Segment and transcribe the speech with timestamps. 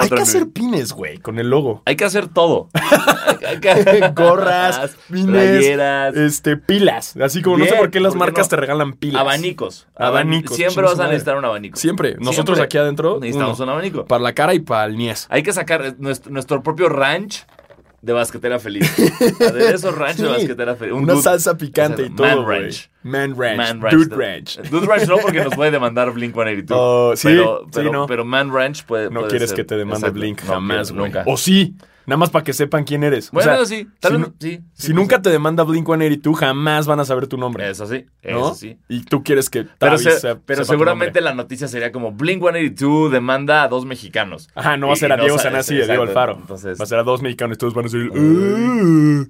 [0.00, 1.82] Hay que hacer pines, güey, con el logo.
[1.84, 2.68] Hay que hacer todo.
[3.46, 7.16] Hay que- Gorras, pines, playeras, este, pilas.
[7.16, 8.50] Así como no sé por qué las ¿por qué marcas no?
[8.50, 9.20] te regalan pilas.
[9.20, 9.86] abanicos.
[9.96, 11.78] Abanicos, Siempre vas a necesitar un abanico.
[11.78, 12.16] Siempre.
[12.18, 12.62] Nosotros Siempre.
[12.64, 13.18] aquí adentro.
[13.20, 13.64] Necesitamos uno.
[13.66, 14.04] un abanico.
[14.06, 15.26] Para la cara y para el niés.
[15.30, 17.44] Hay que sacar nuestro, nuestro propio ranch
[18.04, 18.86] de basquetera feliz.
[19.40, 20.92] Aderezo ranch de basquetera feliz.
[20.94, 22.88] Un Una dude- salsa picante y todo, ranch.
[23.02, 23.56] Man ranch.
[23.56, 23.94] Man Ranch.
[23.94, 24.58] Dude ranch.
[24.70, 26.78] Dude Ranch no, porque nos puede demandar Blink 182.
[26.78, 28.06] Oh, sí, pero, sí, pero, no.
[28.06, 29.10] pero Man Ranch puede.
[29.10, 29.56] No puede quieres ser.
[29.56, 30.14] que te demande Exacto.
[30.20, 30.92] Blink jamás.
[30.92, 31.22] Nunca.
[31.26, 31.74] O sí.
[32.06, 33.28] Nada más para que sepan quién eres.
[33.28, 33.88] O bueno, sea, sí.
[34.00, 34.26] Tal si vez.
[34.28, 34.60] no- sí.
[34.74, 37.68] Si nunca te demanda Blink 182, jamás van a saber tu nombre.
[37.70, 38.06] Eso sí.
[38.22, 38.46] ¿no?
[38.50, 38.78] Eso sí.
[38.88, 42.12] Y tú quieres que Pero, Travis se- se- pero sepa seguramente la noticia sería como
[42.12, 44.48] Blink 182 demanda a dos mexicanos.
[44.54, 46.02] Ajá, no va a ser a no Diego Sanasi y a Diego.
[46.02, 46.36] Alfaro.
[46.40, 48.10] Entonces, Va a ser a dos mexicanos y todos van a decir.
[48.10, 49.26] "Uh".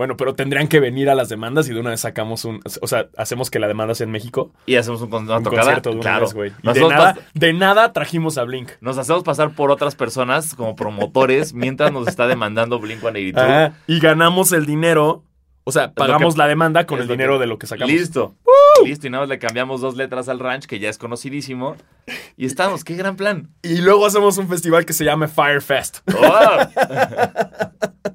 [0.00, 2.60] Bueno, pero tendrían que venir a las demandas y de una vez sacamos un.
[2.80, 4.50] O sea, hacemos que la demanda sea en México.
[4.64, 5.60] y hacemos un, una Un tocada.
[5.64, 6.20] concierto de una claro.
[6.24, 6.52] vez, güey.
[6.62, 8.70] Y de nada, de nada trajimos a Blink.
[8.80, 13.44] Nos hacemos pasar por otras personas como promotores mientras nos está demandando Blink 182.
[13.44, 15.22] Ajá, y ganamos el dinero.
[15.64, 17.92] O sea, pagamos que- la demanda con el dinero que- de lo que sacamos.
[17.92, 18.36] Listo.
[18.82, 19.06] Listo.
[19.06, 21.76] Y nada más le cambiamos dos letras al ranch, que ya es conocidísimo.
[22.38, 22.84] Y estamos.
[22.84, 23.50] ¡Qué gran plan!
[23.62, 25.98] Y luego hacemos un festival que se llama Fire Fest.
[26.14, 26.56] ¡Oh!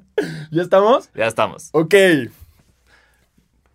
[0.50, 1.10] ¿Ya estamos?
[1.14, 1.68] ya estamos.
[1.72, 1.94] Ok.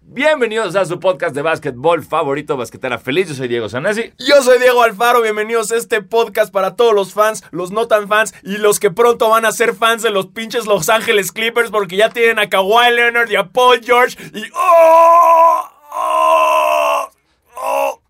[0.02, 3.30] Bienvenidos a su podcast de básquetbol favorito, Basquetera Feliz.
[3.30, 4.11] Yo soy Diego Sanesi.
[4.17, 8.09] Yo soy Diego Alfaro, bienvenidos a este podcast para todos los fans, los no tan
[8.09, 11.69] fans y los que pronto van a ser fans de los pinches Los Ángeles Clippers
[11.72, 14.44] porque ya tienen a Kawhi Leonard y a Paul George y...
[14.53, 15.62] ¡Oh!
[15.94, 17.12] ¡Oh!
[17.56, 18.02] ¡Oh!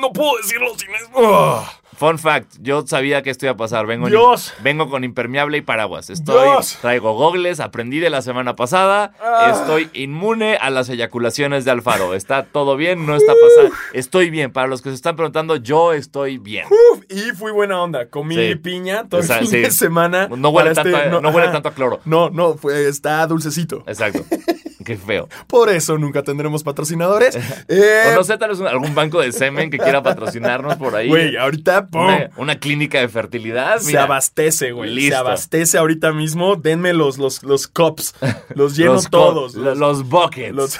[0.00, 1.10] No puedo decirlo sin eso.
[1.12, 1.64] ¡Oh!
[1.96, 3.86] Fun fact, yo sabía que esto iba a pasar.
[3.86, 4.52] Vengo, en- Dios.
[4.62, 6.10] vengo con impermeable y paraguas.
[6.10, 6.78] Estoy, Dios.
[6.80, 9.12] traigo gogles, aprendí de la semana pasada.
[9.22, 9.52] Ah.
[9.54, 12.14] Estoy inmune a las eyaculaciones de Alfaro.
[12.14, 13.06] ¿Está todo bien?
[13.06, 13.74] No está pasando.
[13.92, 14.52] Estoy bien.
[14.52, 16.66] Para los que se están preguntando, yo estoy bien.
[16.66, 18.06] Uf, y fui buena onda.
[18.08, 18.54] Comí Sí.
[18.56, 19.58] piña todo el O sea, fin sí.
[19.60, 20.28] de semana.
[20.28, 22.00] No huele, tanto, este- a- no, huele tanto a cloro.
[22.04, 23.84] No, no, fue, está dulcecito.
[23.86, 24.24] Exacto.
[24.86, 25.28] Qué feo.
[25.46, 27.36] Por eso nunca tendremos patrocinadores.
[27.68, 31.08] Eh, O no sé, tal vez algún banco de semen que quiera patrocinarnos por ahí.
[31.08, 32.02] Güey, ahorita, ¡pum!
[32.04, 33.78] Una, una clínica de fertilidad.
[33.78, 34.90] Se abastece, güey.
[34.90, 35.16] Se Listo.
[35.18, 36.56] abastece ahorita mismo.
[36.56, 38.14] Denme los, los, los cups.
[38.54, 39.54] Los lleno Los todos.
[39.54, 40.54] Los, los buckets.
[40.54, 40.78] los-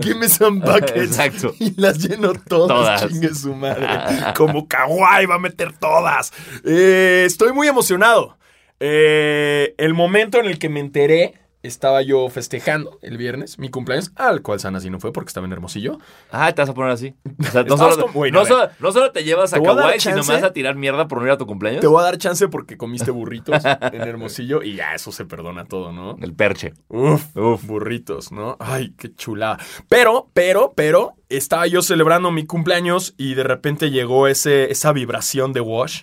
[0.00, 0.92] Give me some buckets.
[0.96, 1.54] Exacto.
[1.58, 2.68] Y las lleno todas.
[2.68, 3.08] Todas.
[3.08, 3.86] Chingue su madre.
[4.36, 6.32] Como Kawaii va a meter todas.
[6.64, 8.36] Eh, estoy muy emocionado.
[8.80, 11.34] Eh, el momento en el que me enteré.
[11.62, 15.46] Estaba yo festejando el viernes mi cumpleaños, al cual Sana sí no fue porque estaba
[15.46, 15.98] en Hermosillo.
[16.32, 17.14] Ah, te vas a poner así.
[17.38, 18.08] O sea, no, solo,
[18.80, 21.26] no, no te llevas a Te Kawaii, sino me vas a tirar mierda por no
[21.26, 21.80] ir a tu cumpleaños.
[21.80, 25.64] Te voy a dar chance porque comiste burritos en Hermosillo y ya eso se perdona
[25.66, 26.16] todo, ¿no?
[26.20, 26.74] El perche.
[26.88, 28.56] Uf, uf, burritos, ¿no?
[28.58, 29.58] Ay, qué chulada.
[29.88, 35.52] Pero, pero, pero, estaba yo celebrando mi cumpleaños y de repente llegó ese, esa vibración
[35.52, 36.02] de Wash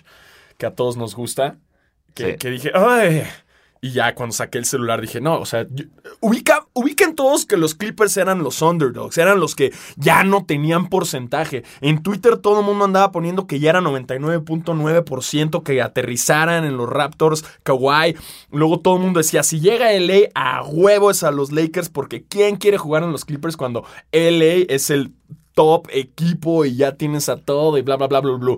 [0.56, 1.58] que a todos nos gusta.
[2.14, 2.36] Que, Sí.
[2.38, 3.24] que dije, ay.
[3.82, 5.66] Y ya cuando saqué el celular dije, no, o sea,
[6.20, 10.90] ubica, ubiquen todos que los Clippers eran los underdogs, eran los que ya no tenían
[10.90, 11.64] porcentaje.
[11.80, 16.90] En Twitter todo el mundo andaba poniendo que ya era 99.9% que aterrizaran en los
[16.90, 18.16] Raptors, Kawhi.
[18.50, 22.22] Luego todo el mundo decía, si llega LA, a huevo es a los Lakers, porque
[22.24, 25.14] ¿quién quiere jugar en los Clippers cuando LA es el
[25.54, 28.56] top equipo y ya tienes a todo y bla, bla, bla, bla, bla?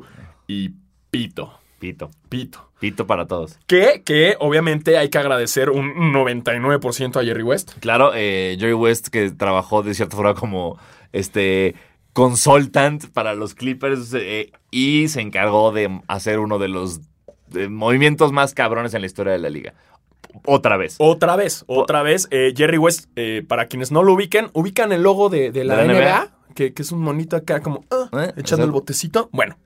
[0.48, 0.70] Y
[1.12, 2.10] pito, Pito.
[2.28, 2.71] pito.
[2.82, 3.60] Pito para todos.
[3.68, 7.74] Que, que obviamente hay que agradecer un 99% a Jerry West.
[7.78, 10.80] Claro, eh, Jerry West que trabajó de cierta forma como
[11.12, 11.76] este
[12.12, 17.00] consultant para los Clippers eh, y se encargó de hacer uno de los
[17.70, 19.74] movimientos más cabrones en la historia de la liga.
[20.44, 20.96] Otra vez.
[20.98, 22.26] Otra vez, otra vez.
[22.32, 23.08] eh, Jerry West,
[23.46, 26.54] para quienes no lo ubiquen, ubican el logo de, de la, ¿De la NBA, NBA?
[26.56, 29.28] Que, que es un monito acá como ah, echando el botecito.
[29.30, 29.56] Bueno,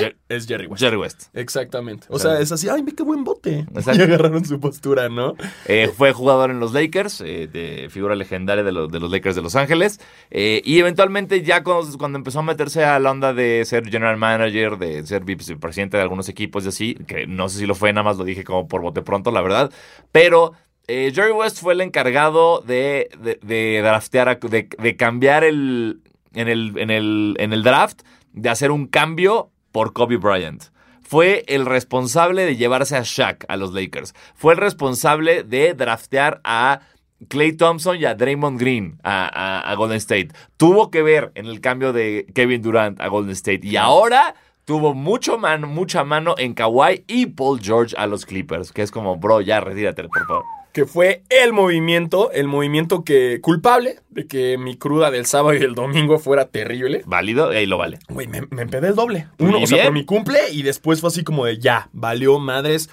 [0.00, 0.82] Jer- es Jerry West.
[0.82, 1.22] Jerry West.
[1.34, 2.06] Exactamente.
[2.10, 3.66] O O sea, sea, es así, ay, qué buen bote.
[3.74, 4.00] Exacto.
[4.00, 5.34] Y agarraron su postura, ¿no?
[5.66, 9.36] Eh, fue jugador en los Lakers, eh, de figura legendaria de, los- de los Lakers
[9.36, 10.00] de Los Ángeles.
[10.30, 14.16] eh, y eventualmente ya cuando, cuando empezó a meterse a la onda de ser general
[14.16, 17.92] manager, de ser vicepresidente de algunos equipos y así, que no sé si lo fue,
[17.92, 19.70] nada más lo dije como por bote pronto, la verdad.
[20.12, 20.52] Pero
[20.86, 26.00] eh, Jerry West fue el encargado de, de, de draftear, de cambiar el
[26.34, 28.02] en, el, en, el, en el draft,
[28.32, 30.62] de hacer un cambio por Kobe Bryant.
[31.02, 34.14] Fue el responsable de llevarse a Shaq a los Lakers.
[34.36, 36.80] Fue el responsable de draftear a
[37.28, 40.28] Clay Thompson y a Draymond Green a, a- a Golden State.
[40.56, 43.60] Tuvo que ver en el cambio de Kevin Durant a Golden State.
[43.64, 48.70] Y ahora tuvo mucho mano, mucha mano en Kawhi y Paul George a los Clippers.
[48.72, 50.44] Que es como, bro, ya retírate, por favor.
[50.74, 55.62] Que fue el movimiento, el movimiento que culpable de que mi cruda del sábado y
[55.62, 57.02] el domingo fuera terrible.
[57.06, 58.00] Válido, y ahí lo vale.
[58.08, 59.28] Güey, me, me empedé el doble.
[59.38, 62.90] Uno, o sea, por mi cumple y después fue así como de ya, valió madres.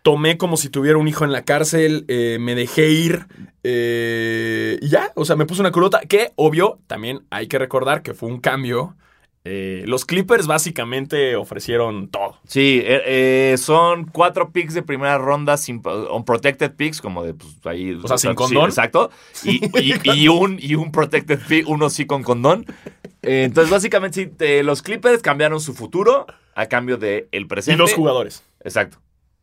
[0.00, 3.26] Tomé como si tuviera un hijo en la cárcel, eh, me dejé ir
[3.64, 8.02] eh, y ya, o sea, me puse una crudota que, obvio, también hay que recordar
[8.02, 8.96] que fue un cambio.
[9.46, 12.38] Eh, los Clippers básicamente ofrecieron todo.
[12.46, 13.02] Sí, eh,
[13.52, 17.92] eh, son cuatro picks de primera ronda sin unprotected picks, como de pues ahí.
[18.02, 18.64] O sea, sin sí, condón.
[18.70, 19.10] exacto.
[19.44, 22.64] Y, y- y un, y un protected pick, uno sí con condón.
[23.20, 27.78] Entonces, básicamente, sí, los Clippers cambiaron su futuro a cambio de el Y presente.
[27.78, 28.44] los jugadores.
[28.62, 28.98] Exacto.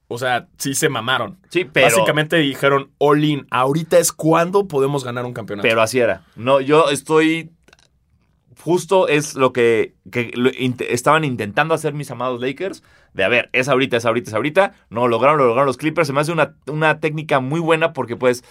[0.08, 1.38] O sea, sí se mamaron.
[1.50, 1.86] Sí, pero.
[1.88, 5.68] Básicamente dijeron, all in, ahorita es cuando podemos ganar un campeonato.
[5.68, 6.24] Pero así era.
[6.36, 7.52] No, yo estoy.
[8.60, 9.94] Justo es lo que,
[10.90, 12.84] estaban intentando hacer mis amados Lakers.
[13.14, 14.74] De a ver, es ahorita, es ahorita, es ahorita.
[14.90, 16.08] No lo lograron, lo lograron los Clippers.
[16.08, 18.44] Se me hace una, una técnica muy buena porque, pues,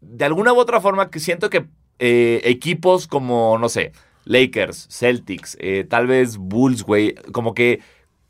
[0.00, 1.66] de alguna u otra forma, que siento que
[1.98, 3.92] eh, equipos como, no sé,
[4.24, 7.80] Lakers, Celtics, eh, tal vez Bulls, güey, como que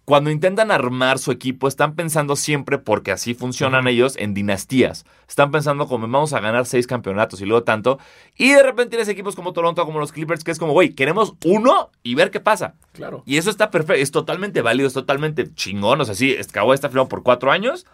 [0.08, 5.04] cuando intentan armar su equipo, están pensando siempre, porque así funcionan ellos, en dinastías.
[5.28, 7.98] Están pensando como vamos a ganar seis campeonatos y luego tanto.
[8.34, 11.34] Y de repente tienes equipos como Toronto, como los Clippers, que es como, güey, queremos
[11.44, 12.72] uno y ver qué pasa.
[12.92, 13.22] Claro.
[13.26, 16.00] Y eso está perfecto, es totalmente válido, es totalmente chingón.
[16.00, 17.84] O sea, sí, Kawhi está firmado por cuatro años.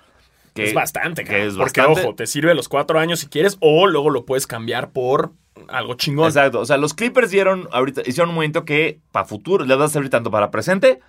[0.55, 2.07] Que, es bastante, que es Porque, bastante.
[2.07, 5.33] ojo, te sirve los cuatro años si quieres, o luego lo puedes cambiar por
[5.67, 6.29] algo chingón.
[6.29, 6.61] Exacto.
[6.61, 9.89] O sea, los Clippers dieron ahorita, hicieron un movimiento que para futuro les va a
[9.89, 11.01] servir tanto para presente,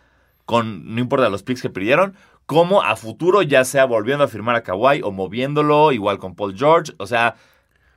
[0.46, 2.16] con no importa los picks que pidieron,
[2.46, 6.56] como a futuro, ya sea volviendo a firmar a Kawhi o moviéndolo, igual con Paul
[6.58, 6.94] George.
[6.98, 7.36] O sea,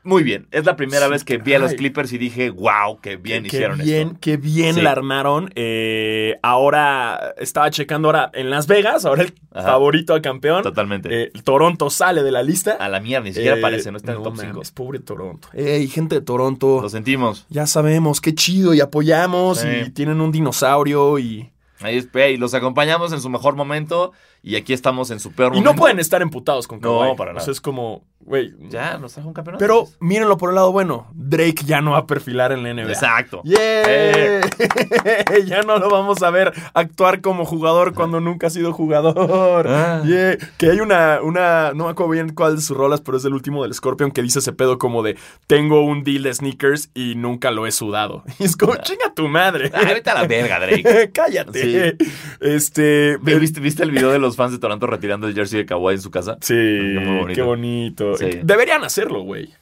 [0.05, 0.47] muy bien.
[0.53, 1.75] Es la primera Sí, vez que vi a los.
[1.75, 4.19] Clippers y dije, wow, qué bien Qué hicieron bien, esto.
[4.23, 4.81] qué bien Sí.
[4.81, 5.51] la armaron.
[5.55, 9.69] Eh, ahora estaba checando ahora en Las Vegas, ahora el Ajá.
[9.69, 10.63] favorito a campeón.
[10.63, 11.25] Totalmente.
[11.25, 12.73] Eh, Toronto sale de la lista.
[12.81, 14.53] a la mierda, ni siquiera Eh, aparece, no está en el top 5.
[14.55, 15.49] mames, pobre Toronto.
[15.53, 16.81] Ey, gente de Toronto.
[16.81, 17.45] Lo sentimos.
[17.51, 19.69] Ya sabemos, qué chido, y apoyamos, Sí.
[19.87, 21.51] y tienen un dinosaurio, y...
[21.81, 25.53] Ahí es, y los acompañamos en su mejor momento y aquí estamos en su peor
[25.53, 25.73] Y momento.
[25.73, 27.17] no pueden estar emputados con No, Kawhi.
[27.17, 27.45] para O nada.
[27.45, 28.55] sea, es como, güey...
[28.69, 29.59] Ya, nos trajo un campeonato.
[29.61, 31.09] Pero mírenlo por el lado bueno.
[31.15, 32.93] Drake ya no va a perfilar en la NBA.
[32.93, 33.43] Exacto.
[33.45, 34.41] ¡Yeah!
[35.47, 39.67] ya no lo vamos a ver actuar como jugador cuando nunca ha sido jugador.
[39.69, 40.03] Ah.
[40.05, 40.37] Yeah.
[40.59, 43.33] Que hay una, una, no me acuerdo bien cuál de sus rolas, pero es el
[43.33, 45.17] último del Scorpion que dice ese pedo como de
[45.47, 48.25] tengo un deal de sneakers y nunca lo he sudado.
[48.39, 49.71] Y es como, chinga tu madre.
[49.75, 51.11] Ah, vete a la verga, Drake.
[51.13, 51.97] Cállate.
[52.41, 53.17] Este.
[53.19, 56.01] ¿Viste, ¿Viste el video de los fans de Toronto retirando el jersey de Kawhi en
[56.01, 56.37] su casa?
[56.41, 57.35] Sí, bonito.
[57.35, 58.17] qué bonito.
[58.19, 58.41] Sí.
[58.43, 59.53] Deberían hacerlo, güey.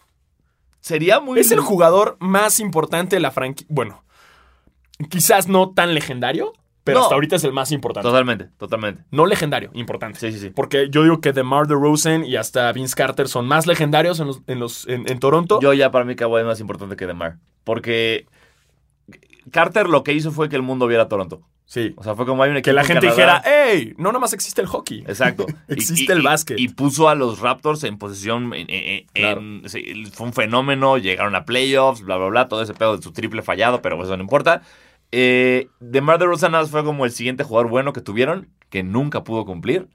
[0.81, 1.41] Sería muy...
[1.41, 3.67] Es el jugador más importante de la franquicia.
[3.69, 4.05] Bueno,
[5.11, 6.53] quizás no tan legendario,
[6.85, 7.05] pero No.
[7.05, 8.09] hasta ahorita es el más importante.
[8.09, 9.03] Totalmente, totalmente.
[9.11, 10.21] No legendario, importante.
[10.21, 10.51] Sí, sí, sí.
[10.51, 14.43] Porque yo digo que DeMar DeRozan y hasta Vince Carter son más legendarios en, los,
[14.47, 15.59] en, los- en- en Toronto.
[15.61, 17.39] Yo ya para mí Kawhi es más importante que DeMar.
[17.65, 18.27] Porque
[19.51, 21.43] Carter lo que hizo fue que el mundo viera a Toronto.
[21.67, 21.93] Sí.
[21.97, 23.43] O sea, fue como hay un equipo Que la en gente Canadá.
[23.43, 25.01] dijera, hey, no nomás existe el hockey.
[25.01, 25.45] Exacto.
[25.69, 26.59] Existe y- el y- básquet.
[26.59, 28.55] Y puso a los Raptors en posición.
[28.55, 29.41] en- en- Claro.
[29.41, 30.97] en- sí, fue un fenómeno.
[30.97, 32.49] Llegaron a playoffs, bla, bla, bla.
[32.49, 34.63] Todo ese pedo de su triple fallado, pero eso no importa.
[35.13, 39.23] Eh, DeMar DeRozan nada más fue como el siguiente jugador bueno que tuvieron, que nunca
[39.25, 39.89] pudo cumplir.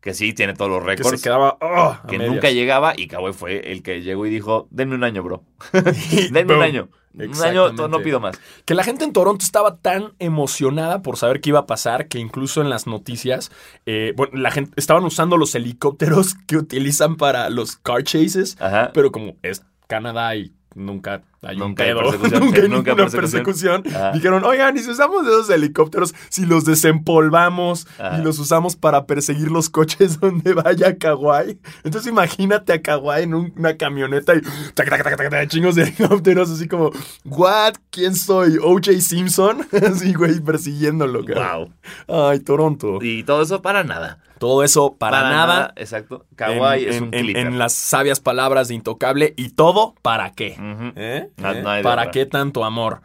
[0.00, 1.20] Que sí, tiene todos los que récords.
[1.20, 4.94] se quedaba oh, que nunca llegaba y Kawhi fue el que llegó y dijo, denme
[4.94, 5.42] un año, bro.
[6.30, 6.88] denme un año.
[7.16, 8.38] Un año, no pido más.
[8.64, 12.18] Que la gente en Toronto estaba tan emocionada por saber qué iba a pasar que
[12.18, 13.50] incluso en las noticias,
[13.86, 18.90] eh, bueno, la gente estaban usando los helicópteros que utilizan para los car chases, Ajá.
[18.92, 22.90] pero como es Canadá y nunca hay Nunca un hay persecución, nunca sí, hay nunca
[22.90, 23.82] ninguna persecución.
[23.82, 24.12] persecución, Ajá.
[24.12, 28.18] dijeron, oigan, y si usamos esos helicópteros, si los desempolvamos Ajá.
[28.18, 33.34] y los usamos para perseguir los coches donde vaya Kawhi, entonces imagínate a Kawhi en
[33.34, 34.40] un- una camioneta y
[34.74, 36.90] tac, tac, tac, tac, chingos de helicópteros, así como,
[37.24, 37.74] ¿what?
[37.90, 38.58] ¿Quién soy?
[38.62, 39.66] ¿OJ Simpson?
[39.86, 41.74] así, güey, persiguiéndolo, cabrón.
[42.08, 42.26] Wow.
[42.30, 42.98] Ay, Toronto.
[43.00, 44.18] Y todo eso para nada.
[44.38, 45.72] Todo eso para, nada.
[45.76, 46.26] Exacto.
[46.36, 50.32] Kawhi en, es en- un en- en las sabias palabras de Intocable y todo para
[50.32, 50.56] qué.
[50.96, 51.25] ¿Eh?
[51.36, 51.62] No- ¿Eh?
[51.62, 53.00] no hay de ¿Para qué tanto amor?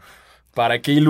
[0.54, 1.00] ¿Para qué.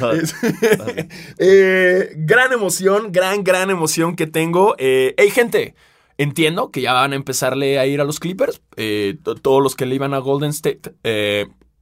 [0.00, 0.34] No, Es-
[1.38, 4.74] Eh, gran emoción, gran, gran emoción que tengo.
[4.78, 5.74] Eh, hey, gente,
[6.18, 8.62] entiendo que ya van a empezarle a ir a los Clippers.
[8.76, 10.94] Eh, to- todos los que le iban a Golden State,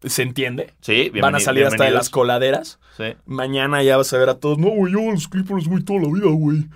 [0.04, 0.75] se entiende.
[0.81, 2.81] Sí, van a salir hasta de las coladeras.
[2.97, 3.14] Sí.
[3.25, 4.59] Mañana ya vas a ver a todos.
[4.59, 6.66] No, güey, yo a los Clippers, güey, toda la vida, güey.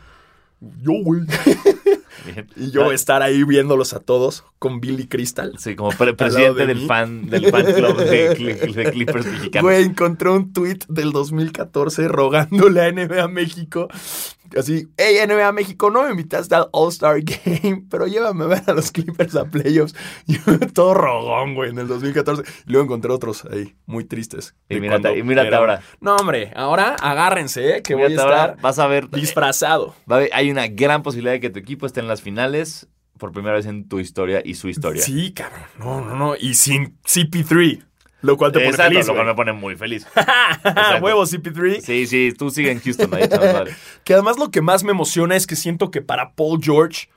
[0.61, 1.23] Yo, güey.
[2.27, 2.49] Bien.
[2.57, 5.53] Y yo voy a estar ahí viéndolos a todos con Billy Crystal.
[5.59, 6.87] Sí, como pre- presidente de del mí.
[6.87, 9.63] fan, del fan club de, Cli- de Clippers mexicanos.
[9.63, 13.89] Güey, encontré un tweet del 2014 rogándole a NBA México.
[14.57, 18.75] Así, hey NBA México, no me invitaste al All-Star Game, pero llévame a ver a
[18.75, 19.95] los Clippers a playoffs.
[20.29, 22.45] Y yo todo rogón, güey, en el 2014.
[22.67, 24.55] Y luego encontré otros ahí, muy tristes.
[24.69, 25.81] Y mírate- y mírate era- ahora.
[26.01, 29.11] No, hombre, ahora agárrense, eh, que voy a ahora estar vas a ver.
[29.11, 29.97] disfrazado.
[30.11, 32.89] va a haber- hay una gran posibilidad de que tu equipo esté en las finales
[33.19, 35.03] por primera vez en tu historia y su historia.
[35.03, 35.61] Sí, cabrón.
[35.79, 36.37] No, no, no.
[36.37, 37.83] Y sin CP3.
[38.23, 40.07] Lo cual te pone Exacto, feliz, lo cual me pone muy feliz.
[41.03, 41.81] Huevo CP3.
[41.81, 43.29] Sí, sí, tú sigue en Houston ahí.
[44.05, 47.09] Que además lo que más me emociona es que siento que para Paul George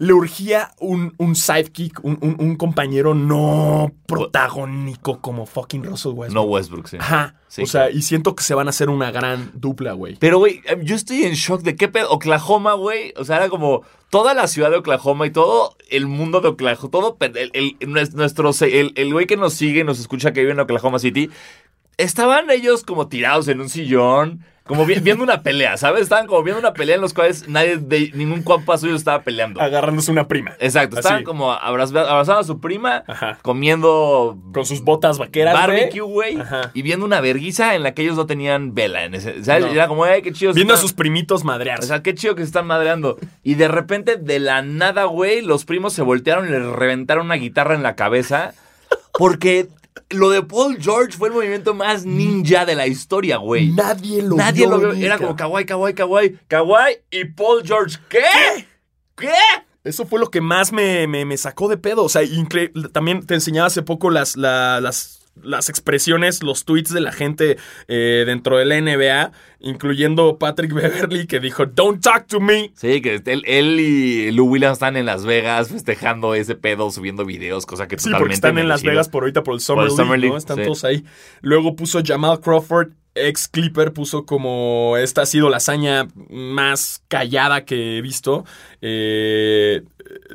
[0.00, 6.34] le urgía un, un sidekick, un, un- un compañero no protagónico como fucking Russell Westbrook.
[6.34, 6.96] No Westbrook, sí.
[7.00, 7.34] Ajá.
[7.48, 10.16] Sí, o sea, y siento que se van a hacer una gran dupla, güey.
[10.20, 12.10] Pero, güey, yo estoy en shock de qué pedo.
[12.10, 13.12] Oklahoma, güey.
[13.16, 16.90] O sea, era como toda la ciudad de Oklahoma y todo el mundo de Oklahoma.
[16.90, 20.52] Todo el, el- nues- nuestro, el, el güey que nos sigue, nos escucha que vive
[20.52, 21.30] en Oklahoma City.
[21.96, 24.44] Estaban ellos como tirados en un sillón.
[24.68, 26.02] Como vi- viendo una pelea, ¿sabes?
[26.02, 29.60] Estaban como viendo una pelea en los cuales nadie de ningún compa suyo estaba peleando.
[29.60, 30.52] Agarrándose una prima.
[30.60, 31.24] Exacto, estaban Así.
[31.24, 33.38] como abraz- abrazando a su prima, Ajá.
[33.42, 36.38] comiendo Con sus botas vaqueras, barbecue, güey,
[36.74, 39.04] y viendo una verguiza en la que ellos no tenían vela.
[39.04, 39.64] En ese, ¿sabes?
[39.64, 39.70] No.
[39.72, 40.52] Era como, ay, qué chido.
[40.52, 41.88] Viendo a están- sus primitos O madrearse.
[41.88, 43.16] sea, qué chido que se están madreando.
[43.42, 47.34] Y de repente, de la nada, güey, los primos se voltearon y le reventaron una
[47.36, 48.52] guitarra en la cabeza.
[49.18, 49.68] Porque
[50.10, 53.70] lo de Paul George fue el movimiento más ninja de la historia, güey.
[53.70, 55.06] Nadie lo Nadie vio lo vio.
[55.06, 57.98] Era como kawaii, kawaii, kawaii, kawaii y Paul George.
[58.08, 58.20] ¿Qué?
[59.16, 59.32] ¿Qué?
[59.84, 62.04] Eso fue lo que más me, me- me sacó de pedo.
[62.04, 62.22] O sea,
[62.92, 67.56] también te enseñaba hace poco las, la- las, las expresiones, los tweets de la gente
[67.88, 72.72] eh, dentro de la NBA, incluyendo Patrick Beverly, que dijo, Don't talk to me.
[72.74, 77.24] Sí, que él, él y Lou Williams están en Las Vegas festejando ese pedo, subiendo
[77.24, 78.82] videos, cosa que Sí, totalmente porque están en Las.
[78.82, 80.38] Vegas por ahorita por el Summer, el Summer League, ¿no?
[80.38, 80.62] Están sí.
[80.64, 81.04] todos ahí.
[81.40, 87.64] Luego puso Jamal Crawford, ex Clipper, puso como esta ha sido la hazaña más callada
[87.64, 88.44] que he visto.
[88.80, 89.82] Eh,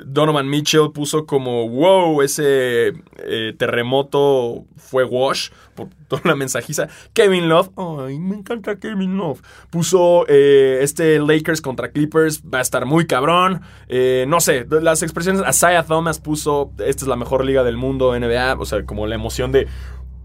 [0.05, 6.87] Donovan Mitchell puso como, wow, ese eh, terremoto fue wash por toda la mensajiza.
[7.13, 9.41] Kevin Love, ay, me encanta Kevin Love.
[9.69, 13.61] Puso eh, este Lakers contra Clippers, va a estar muy cabrón.
[13.87, 18.17] Eh, no sé, las expresiones, Asaya Thomas puso, esta es la mejor liga del mundo,
[18.17, 19.67] NBA, o sea, como la emoción de,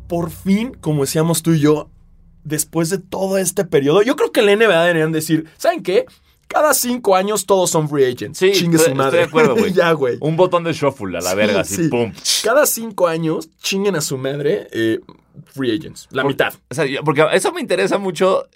[0.08, 1.90] por fin, como decíamos tú y yo,
[2.44, 6.06] después de todo este periodo, yo creo que en la NBA deberían decir, ¿saben qué?
[6.48, 8.38] Cada cinco años todos son free agents.
[8.38, 9.08] Sí, Chingue estoy- su madre.
[9.08, 9.72] estoy de acuerdo, güey.
[9.74, 10.16] ya, güey.
[10.20, 11.88] Un botón de shuffle a la Sí, verga, así, sí.
[11.88, 12.12] pum.
[12.42, 14.98] Cada cinco años, chinguen a su madre eh,
[15.54, 16.08] free agents.
[16.10, 16.54] La Por- mitad.
[16.70, 18.46] O sea, porque eso me interesa mucho.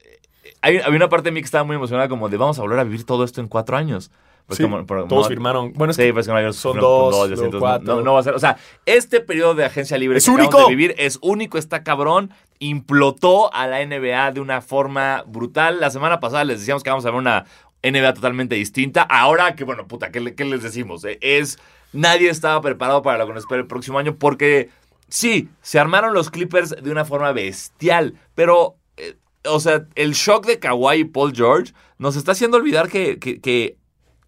[0.62, 2.78] Hay, había una parte de mí que estaba muy emocionada, como de vamos a volver
[2.78, 4.10] a vivir todo esto en cuatro años.
[4.46, 5.72] Pues Sí, como- pero todos no- firmaron.
[5.74, 6.34] Bueno, es Sí, que pues son
[6.78, 7.94] dos, así, luego entonces cuatro.
[7.96, 8.34] No, no va a ser.
[8.34, 8.56] O sea,
[8.86, 10.62] este periodo de agencia libre Es que único.
[10.62, 12.32] de vivir es único, está cabrón.
[12.58, 15.78] Implotó a la NBA de una forma brutal.
[15.80, 17.44] La semana pasada les decíamos que vamos a ver una
[17.82, 19.02] NBA totalmente distinta.
[19.02, 21.04] Ahora que, bueno, puta, ¿qué, qué les decimos?
[21.04, 21.58] Eh, Es.
[21.92, 24.70] Nadie estaba preparado para lo que nos espera el próximo año porque.
[25.08, 30.46] Sí, se armaron los Clippers de una forma bestial, pero eh, o sea, el shock
[30.46, 33.76] de Kawhi y Paul George nos está haciendo olvidar que- que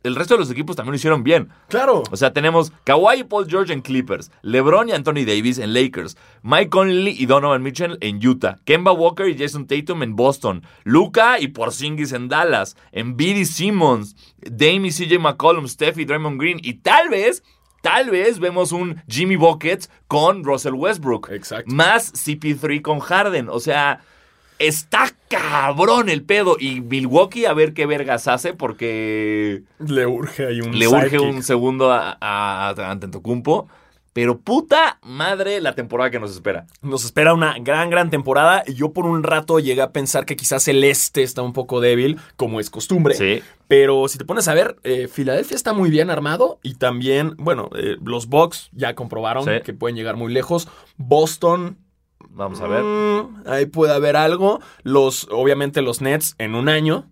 [0.05, 1.49] el resto de los equipos también lo hicieron bien.
[1.69, 2.03] Claro.
[2.11, 6.17] O sea, tenemos Kawhi y Paul George en Clippers, LeBron y Anthony Davis en Lakers,
[6.43, 11.41] Mike Conley y Donovan Mitchell en Utah, Kemba Walker y Jason Tatum en Boston, Luca
[11.41, 16.61] y Porzingis en Dallas, Embiid y Simmons, Dame y CJ McCollum, Steph y Draymond Green
[16.63, 17.43] y tal vez,
[17.83, 21.31] tal vez vemos un Jimmy Buckets con Russell Westbrook.
[21.31, 21.75] Exacto.
[21.75, 23.49] Más CP3 con Harden.
[23.49, 24.01] O sea,
[24.59, 26.57] está cabrón el pedo.
[26.59, 31.43] Y Milwaukee a ver qué vergas hace porque Le urge ahí un le urge un
[31.43, 33.69] segundo a, a, a Antetokounmpo.
[34.13, 36.69] Pero puta madre la temporada que nos espera.
[36.83, 38.63] Nos espera una gran, gran temporada.
[38.65, 41.81] Y yo por un rato llegué a pensar que quizás el este está un poco
[41.81, 43.17] débil, como es costumbre.
[43.17, 43.43] Sí.
[43.67, 46.61] Pero si te pones a ver, eh, Filadelfia está muy bien armado.
[46.63, 49.51] Y también, bueno, eh, los Bucks ya comprobaron Sí.
[49.65, 50.69] que pueden llegar muy lejos.
[50.97, 51.79] Boston.
[52.37, 52.83] Vamos a ver.
[52.83, 54.61] mm, ahí puede haber algo.
[54.83, 57.07] Los, obviamente, los Nets en un año.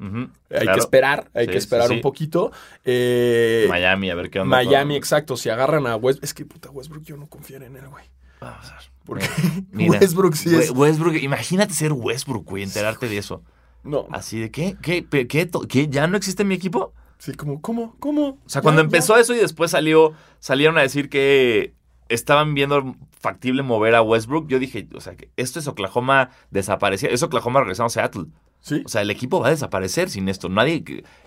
[0.51, 0.75] Hay claro.
[0.75, 2.51] que esperar, hay Sí, que esperar sí, un poquito.
[2.85, 4.57] Eh, Miami, a ver qué onda.
[4.57, 5.37] Miami, exacto.
[5.37, 6.25] Si agarran a Westbrook.
[6.25, 8.05] Es que puta Westbrook, yo no confiero en él, güey.
[8.41, 8.83] Vamos a ver.
[9.05, 9.27] Porque
[9.73, 10.71] Mira, Westbrook sí es.
[10.71, 13.43] Westbrook, imagínate ser Westbrook, güey, enterarte de eso.
[13.85, 14.77] No, Así de, ¿qué?
[14.81, 15.05] ¿Qué?
[15.09, 15.27] ¿Qué?
[15.27, 15.47] ¿Qué?
[15.47, 15.89] to- ¿Qué?
[15.89, 16.93] ¿Ya no existe mi equipo?
[17.19, 17.97] sí, como, ¿cómo?
[18.01, 18.39] ¿Cómo?
[18.45, 21.73] O sea, cuando Ya, empezó eso y después salió, salieron a decir que
[22.13, 27.09] estaban viendo factible mover a Westbrook, yo dije, o sea, que esto es Oklahoma desaparecía.
[27.11, 28.27] Es Oklahoma regresando a Seattle.
[28.61, 28.83] Sí.
[28.85, 30.49] O sea, el equipo va a desaparecer sin esto.
[30.49, 30.85] Nadie.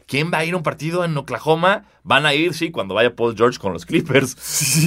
[0.07, 1.83] ¿Quién va a ir a un partido en Oklahoma?
[2.03, 4.37] Van a ir, sí, cuando vaya Paul George con los Clippers.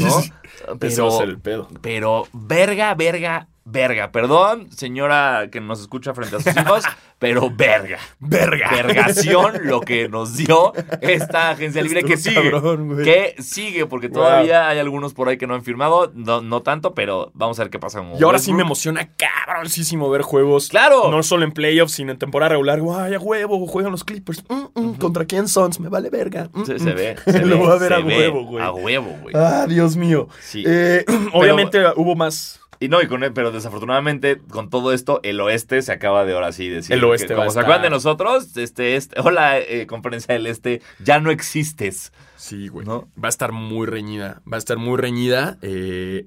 [0.00, 0.76] ¿no?
[0.76, 1.69] Va a ser el pedo.
[1.83, 4.11] Pero, verga, verga, verga.
[4.13, 6.85] Perdón, señora que nos escucha frente a sus hijos,
[7.19, 7.99] pero verga.
[8.19, 8.71] Verga.
[8.71, 12.51] Vergación lo que nos dio esta agencia libre que sigue.
[12.51, 14.15] cabrón, que sigue, porque Wow.
[14.23, 16.11] todavía hay algunos por ahí que no han firmado.
[16.15, 19.11] No, no tanto, pero vamos a ver qué pasa con Y ahora sí me emociona
[19.17, 20.69] cabroncísimo ver juegos.
[20.69, 21.11] ¡Claro!
[21.11, 22.81] No solo en playoffs, sino en temporada regular.
[22.81, 24.43] Guay, a huevo, juegan los Clippers.
[24.49, 25.79] Mm, mm, ¿Contra quién Sons?
[25.81, 26.49] Me vale verga.
[26.53, 26.97] Mm, Se, se mm.
[26.97, 27.17] ve.
[27.27, 28.65] Se Lo voy a ver se a huevo, güey.
[28.65, 29.35] A huevo, güey.
[29.37, 30.29] Ah, Dios mío.
[30.41, 30.65] Sí.
[30.67, 32.58] Eh, obviamente hubo más.
[32.81, 36.53] Y no, y con pero desafortunadamente con todo esto, el oeste se acaba de ahora
[36.53, 36.95] sí decir.
[36.95, 40.81] El oeste que como se acuerdan de nosotros, este, este hola, eh, conferencia del este,
[41.01, 42.13] ya no existes.
[42.37, 42.87] Sí, güey.
[42.87, 43.09] ¿No?
[43.23, 44.43] Va a estar muy reñida.
[44.51, 45.59] Va a estar muy reñida.
[45.63, 46.27] Eh,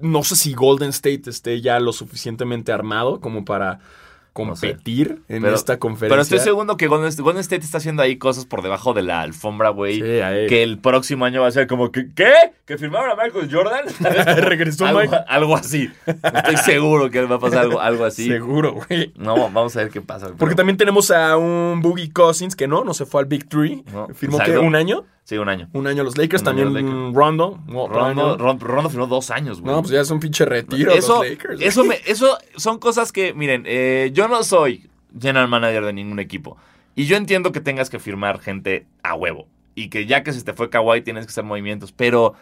[0.00, 3.80] no sé si Golden State esté ya lo suficientemente armado como para
[4.36, 6.08] competir en Pero- esta conferencia.
[6.10, 9.22] Pero estoy seguro que Golden, Golden State está haciendo ahí cosas por debajo de la
[9.22, 9.94] alfombra, güey.
[9.96, 10.00] Sí.
[10.48, 12.32] Que el próximo año va a ser como que, ¿qué?
[12.66, 13.84] ¿Que firmaron a Michael Jordan?
[14.44, 15.16] Regresó algo, Mike.
[15.28, 15.90] algo así.
[16.06, 18.26] Estoy seguro que va a pasar algo, algo así.
[18.28, 19.12] Seguro, güey.
[19.16, 20.26] No, vamos a ver qué pasa.
[20.26, 23.48] Porque pero- también tenemos a un Boogie Cousins que no, no se fue al Big
[23.48, 23.84] Three.
[23.92, 25.04] No, Firmó que un año.
[25.26, 25.68] Sí, un año.
[25.72, 26.42] Un año los Lakers.
[26.42, 27.12] Un también Lakers.
[27.12, 27.60] Rondo.
[27.66, 29.74] no, Rondo, Rondo firmó dos años, güey.
[29.74, 31.60] No, pues ya es un pinche retiro eso, los Lakers.
[31.62, 34.88] eso, me- eso son cosas que, miren, eh, yo no soy
[35.20, 36.56] general manager de ningún equipo.
[36.94, 39.48] Y yo entiendo que tengas que firmar gente a huevo.
[39.74, 41.90] Y que ya que se te fue Kawhi tienes que hacer movimientos.
[41.90, 42.34] Pero,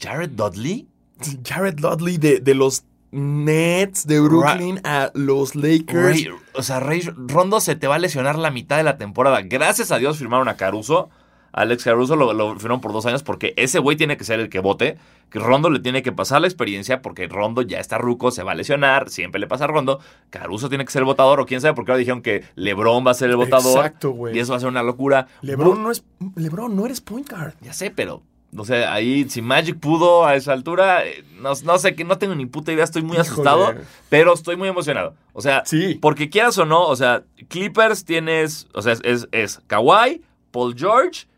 [0.00, 0.88] Jared Dudley,
[1.46, 6.24] Jared Dudley de, de los Nets de Brooklyn a los Lakers.
[6.24, 9.42] Ray- o sea, Ray- Rondo se te va a lesionar la mitad de la temporada.
[9.42, 11.10] Gracias a Dios firmaron a Caruso.
[11.52, 14.48] Alex Caruso lo, lo firmaron por dos años porque ese güey tiene que ser el
[14.48, 14.96] que vote.
[15.30, 18.52] Que Rondo le tiene que pasar la experiencia porque Rondo ya está ruco, se va
[18.52, 20.00] a lesionar, siempre le pasa a Rondo.
[20.30, 23.12] Caruso tiene que ser el votador o quién sabe porque ahora dijeron que LeBron va
[23.12, 23.76] a ser el votador.
[23.78, 24.36] Exacto, güey.
[24.36, 25.28] Y eso va a ser una locura.
[25.42, 26.02] LeBron no es.
[26.34, 27.54] LeBron no eres point guard.
[27.60, 28.22] Ya sé, pero.
[28.56, 32.18] O sea, ahí si Magic pudo a esa altura, eh, no, no sé, que no
[32.18, 33.28] tengo ni puta idea, estoy muy Híjole.
[33.30, 33.74] asustado,
[34.08, 35.14] pero estoy muy emocionado.
[35.32, 35.96] O sea, Sí.
[36.02, 40.74] porque quieras o no, o sea, Clippers tienes, o sea, es, es, es Kawhi, Paul
[40.76, 41.28] George,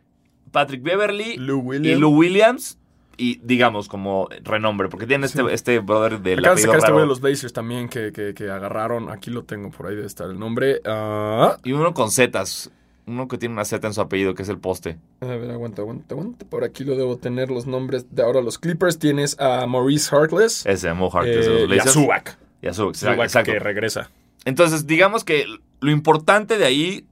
[0.52, 1.94] Patrick Beverly Lou y.
[1.96, 2.78] Lou Williams,
[3.16, 7.08] y digamos como renombre, porque tiene este, este brother de apellido sacar este güey de
[7.08, 9.10] los Blazers también que, que, que agarraron.
[9.10, 10.80] Aquí lo tengo por ahí, debe estar el nombre.
[10.84, 12.70] Ah, Y uno con Zetas,
[13.06, 14.98] uno que tiene una Z en su apellido, que es el poste.
[15.20, 16.46] a ver, aguanta, aguanta, aguanta.
[16.46, 18.98] Por aquí lo debo tener los nombres de ahora los Clippers.
[18.98, 21.86] Tienes a Maurice Harkless Ese, Mo Harkless de eh, y a.
[21.86, 22.38] Zubac.
[22.62, 23.52] Y a Zubac, Zubac exacto.
[23.52, 24.10] que regresa.
[24.44, 25.46] Entonces, digamos que
[25.80, 27.04] lo importante de ahí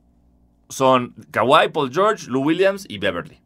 [0.70, 3.38] son Kawhi, Paul George, Lou Williams y Beverly.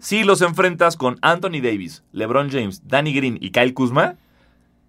[0.00, 4.16] Si los enfrentas con Anthony Davis, LeBron James, Danny Green y Kyle Kuzma,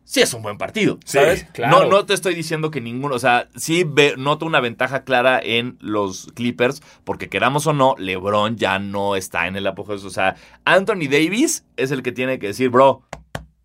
[0.03, 1.43] sí es un buen partido, Sí, ¿sabes?
[1.53, 1.83] claro.
[1.83, 5.39] No, no te estoy diciendo que ninguno, o sea, sí ve- noto una ventaja clara
[5.39, 9.95] en los Clippers, porque queramos o no, LeBron ya no está en el apogeo.
[9.97, 13.03] O sea, Anthony Davis es el que tiene que decir, bro,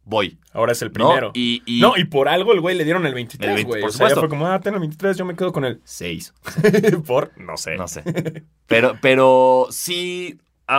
[0.06, 0.38] voy.
[0.54, 0.92] Ahora es el ¿no?
[1.08, 1.30] primero.
[1.34, 3.80] Y, y- No, y por algo el güey le dieron el 23, El 20, güey.
[3.82, 4.20] por O sea, supuesto.
[4.20, 6.32] fue como, ah, ten el 23, yo me quedo con el seis.
[6.62, 6.96] 6.
[7.06, 7.76] por, no sé.
[7.76, 8.02] No sé.
[8.66, 10.38] Pero, pero sí.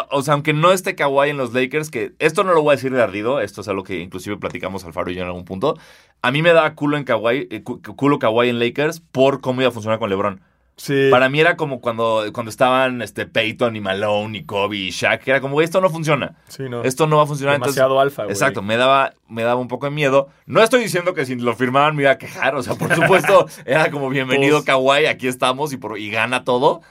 [0.09, 2.75] o sea, aunque no esté Kawhi en los Lakers, que esto no lo voy a
[2.75, 5.77] decir de ardido, esto es algo que inclusive platicamos Alfaro y yo en algún punto.
[6.21, 9.61] A mí me daba culo en Kawhi, eh, cu- culo Kawhi en Lakers por cómo
[9.61, 10.41] iba a funcionar con LeBron.
[10.77, 11.07] Sí.
[11.09, 15.23] Para mí era como cuando, cuando estaban este, Peyton y Malone y Kobe y Shaq,
[15.23, 16.35] que era como, esto no funciona.
[16.49, 16.83] Sí, no.
[16.83, 17.55] Esto no va a funcionar.
[17.55, 18.33] entonces- Demasiado alfa, güey.
[18.33, 20.29] Exacto, me daba, me daba un poco de miedo.
[20.45, 23.47] No estoy diciendo que si lo firmaban me iba a quejar, o sea, por supuesto,
[23.65, 24.65] era como bienvenido Todos.
[24.65, 26.81] Kawhi, aquí estamos y, por, y gana todo.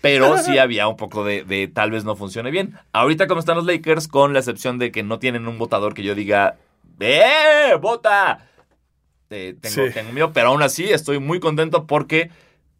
[0.00, 2.74] Pero sí había un poco de, de tal vez no funcione bien.
[2.92, 6.02] Ahorita como están los Lakers, con la excepción de que no tienen un votador que
[6.02, 6.56] yo diga,
[6.98, 8.40] ¡eh, vota!
[9.30, 9.92] Eh, tengo, Sí.
[9.94, 12.30] tengo miedo, pero aún así estoy muy contento porque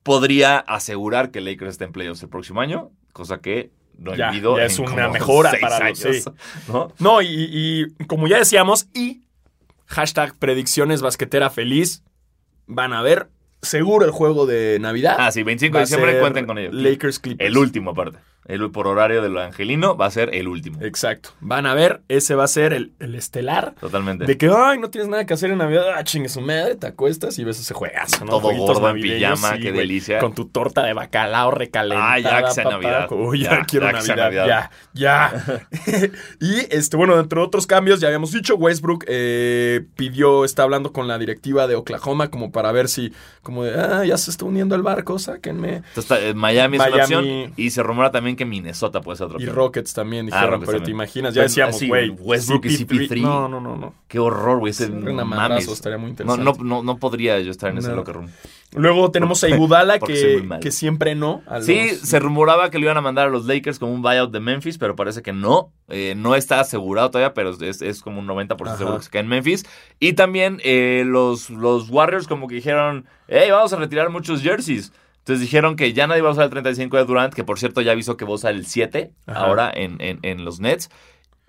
[0.06, 4.30] podría asegurar que Lakers esté en playoffs el próximo año, cosa que no he Ya,
[4.30, 6.30] vivido ya en es una como mejora seis para los- años, sí.
[6.72, 6.92] ¿no?
[6.98, 9.22] No, y, y como ya decíamos, y
[9.86, 12.02] hashtag predicciones basquetera feliz,
[12.66, 13.28] van a ver
[13.62, 15.16] seguro el juego de Navidad.
[15.18, 16.70] Ah, sí, 25 Va de diciembre, cuenten con ello.
[16.72, 17.48] Lakers Clippers.
[17.50, 18.18] El último, aparte.
[18.48, 20.78] El, por horario de lo angelino, va a ser el último.
[20.82, 21.30] Exacto.
[21.40, 23.74] Van a ver, ese va a ser el, el estelar.
[23.80, 24.24] Totalmente.
[24.24, 25.84] De que, ay, no tienes nada que hacer en Navidad.
[25.96, 28.30] Ah, chingue su madre, te acuestas y ves ese juegazo, ¿no?
[28.30, 29.72] Todo Jueguitos gordo en pijama, qué güey.
[29.80, 30.18] delicia.
[30.18, 32.12] Con tu torta de bacalao recalentada.
[32.12, 32.76] Ah, ya que sea papá.
[32.76, 33.12] Navidad.
[33.12, 34.16] Uy, ya, Ya, quiero ya Navidad.
[34.16, 34.46] Navidad.
[34.46, 35.68] Ya, ya.
[36.40, 41.08] y, este, bueno, entre otros cambios, ya habíamos dicho, Westbrook eh, pidió, está hablando con
[41.08, 44.74] la directiva de Oklahoma como para ver si, como de, ah, ya se está uniendo
[44.74, 45.76] al barco, sáquenme.
[45.88, 47.14] Entonces, eh, Miami es una Miami.
[47.14, 47.52] opción.
[47.56, 49.46] Y se rumora también que Minnesota puede ser otro Y.
[49.46, 52.10] Rockets también Ah, dijeron, Rockets pero te imaginas, ya Pues, decíamos, güey.
[52.10, 53.20] Westbrook y CP3.
[53.22, 53.94] No, no, no, no.
[54.06, 54.70] Qué horror, güey.
[54.70, 55.66] Ese, mames.
[55.68, 56.44] estaría muy interesante.
[56.44, 58.28] no, no, no podría yo estar en ese locker room.
[58.74, 59.58] Luego tenemos a soy
[60.06, 61.42] que, que siempre no.
[61.46, 64.30] a Sí, se rumoraba que lo iban a mandar a los Lakers como un buyout
[64.32, 65.72] de Memphis, pero parece que no.
[65.88, 68.76] Eh, no está asegurado todavía, pero es, es como un 90% Ajá.
[68.76, 69.64] seguro que se queda en Memphis.
[69.98, 74.92] Y también eh, los, los Warriors como que dijeron, hey, vamos a retirar muchos jerseys.
[75.26, 77.80] Entonces dijeron que ya nadie va a usar el 35 de Durant, que por cierto
[77.80, 79.40] ya avisó que va a usar el 7 Ajá.
[79.40, 80.88] ahora en, en- en los Nets.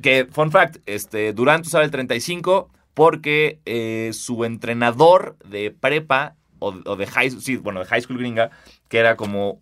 [0.01, 6.73] Que, fun fact, este, Durant usaba el 35 porque eh, su entrenador de prepa o,
[6.85, 8.49] o de high, sí, bueno, de high school gringa,
[8.89, 9.61] que era como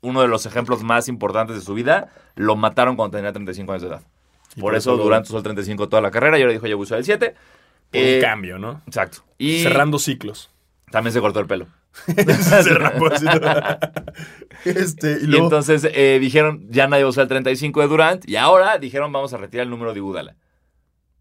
[0.00, 3.82] uno de los ejemplos más importantes de su vida, lo mataron cuando tenía 35 años
[3.82, 4.02] de edad.
[4.56, 6.82] Y por eso Durant usó el 35 toda la carrera y ahora dijo, yo voy
[6.82, 7.34] a usar el 7.
[7.92, 8.82] por Eh, un cambio, ¿no?
[8.88, 9.18] Exacto.
[9.38, 10.50] Y Cerrando ciclos.
[10.90, 11.68] también se cortó el pelo.
[12.52, 12.70] Así.
[14.64, 18.28] este, y entonces eh, dijeron, ya nadie va a usar el 35 de Durant.
[18.28, 20.36] Y ahora dijeron, vamos a retirar el número de Iguodala.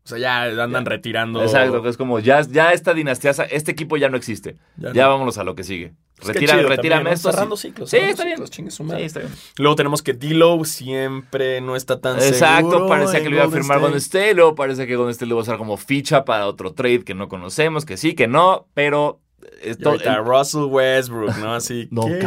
[0.04, 1.42] o sea, ya andan retirando.
[1.44, 4.58] Exacto, que es como, ya, ya esta dinastía, este equipo ya no existe.
[4.78, 5.10] Ya Ya, no.
[5.12, 5.94] vámonos a lo que sigue.
[6.18, 7.18] Pues Retira, chido retírame también.
[7.18, 7.70] Cerrando sí.
[7.70, 7.90] ciclos.
[7.90, 8.48] Sí, cerrando está bien.
[8.48, 9.06] ciclos, su Sí, madre.
[9.06, 9.32] está bien.
[9.58, 13.46] Luego tenemos que D-Lo siempre no está tan Exacto, seguro parecía en que lo iba
[13.46, 13.82] a firmar State.
[13.82, 16.74] Golden State, luego parece que Golden State lo va a usar como ficha para otro
[16.74, 19.21] trade que no conocemos, que sí, que no, pero...
[19.64, 21.54] Y Esto, ahorita Russell Westbrook, ¿no?
[21.54, 22.20] Así No, ¿qué?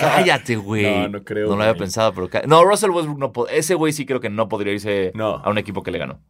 [0.00, 0.84] cállate, güey.
[0.84, 2.28] No, no creo, No lo había pensado, pero...
[2.46, 3.32] No, Russell Westbrook no...
[3.48, 5.36] Ese güey sí creo que no podría irse No.
[5.36, 6.20] a un equipo que le ganó.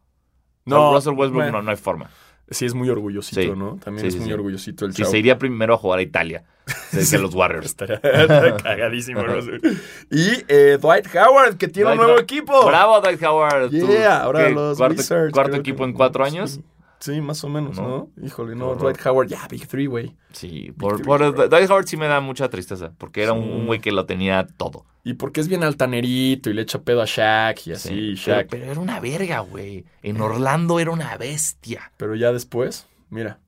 [0.65, 2.11] No, No, Russell Westbrook bueno, no, no hay forma.
[2.49, 3.51] Sí, es muy orgullosito, Sí.
[3.57, 3.77] ¿no?
[3.83, 4.33] También Sí, es sí, muy sí.
[4.35, 5.11] orgullosito el chavo.
[5.11, 6.45] se iría primero a jugar a Italia,
[7.11, 7.67] que los Warriors.
[7.67, 8.01] Estaría
[8.63, 9.21] cagadísimo.
[9.25, 9.59] Russell.
[10.13, 12.23] Y eh, Dwight Howard, que tiene un nuevo Howard.
[12.23, 12.65] equipo.
[12.67, 13.71] Bravo, Dwight Howard.
[13.71, 14.53] tú, Yeah, ahora ¿qué?
[14.53, 16.31] los cuarto, Wizards, cuarto equipo que- en cuatro sí.
[16.37, 16.61] años.
[16.99, 18.11] Sí, más o menos, ¿no?
[18.17, 18.25] ¿No?
[18.27, 18.75] Híjole, no.
[18.75, 20.17] Dwight Howard, ya, Big Three, güey.
[20.33, 21.49] Sí, por, Three, por bro.
[21.49, 23.51] Dwight Howard sí me da mucha tristeza, porque era un- Sí.
[23.51, 24.87] un güey que lo tenía todo.
[25.05, 28.49] Y porque es bien altanerito y le echa pedo a Shaq y así, Sí, Shaq.
[28.49, 29.85] Pero, pero era una verga, güey.
[30.03, 31.93] En Orlando era una bestia.
[31.97, 33.39] Pero ya después, mira,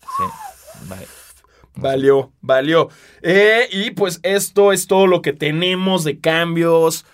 [0.00, 0.24] Sí.
[0.88, 1.06] Vale.
[1.74, 2.88] valió, valió.
[3.22, 7.04] Eh, y pues esto es todo lo que tenemos de cambios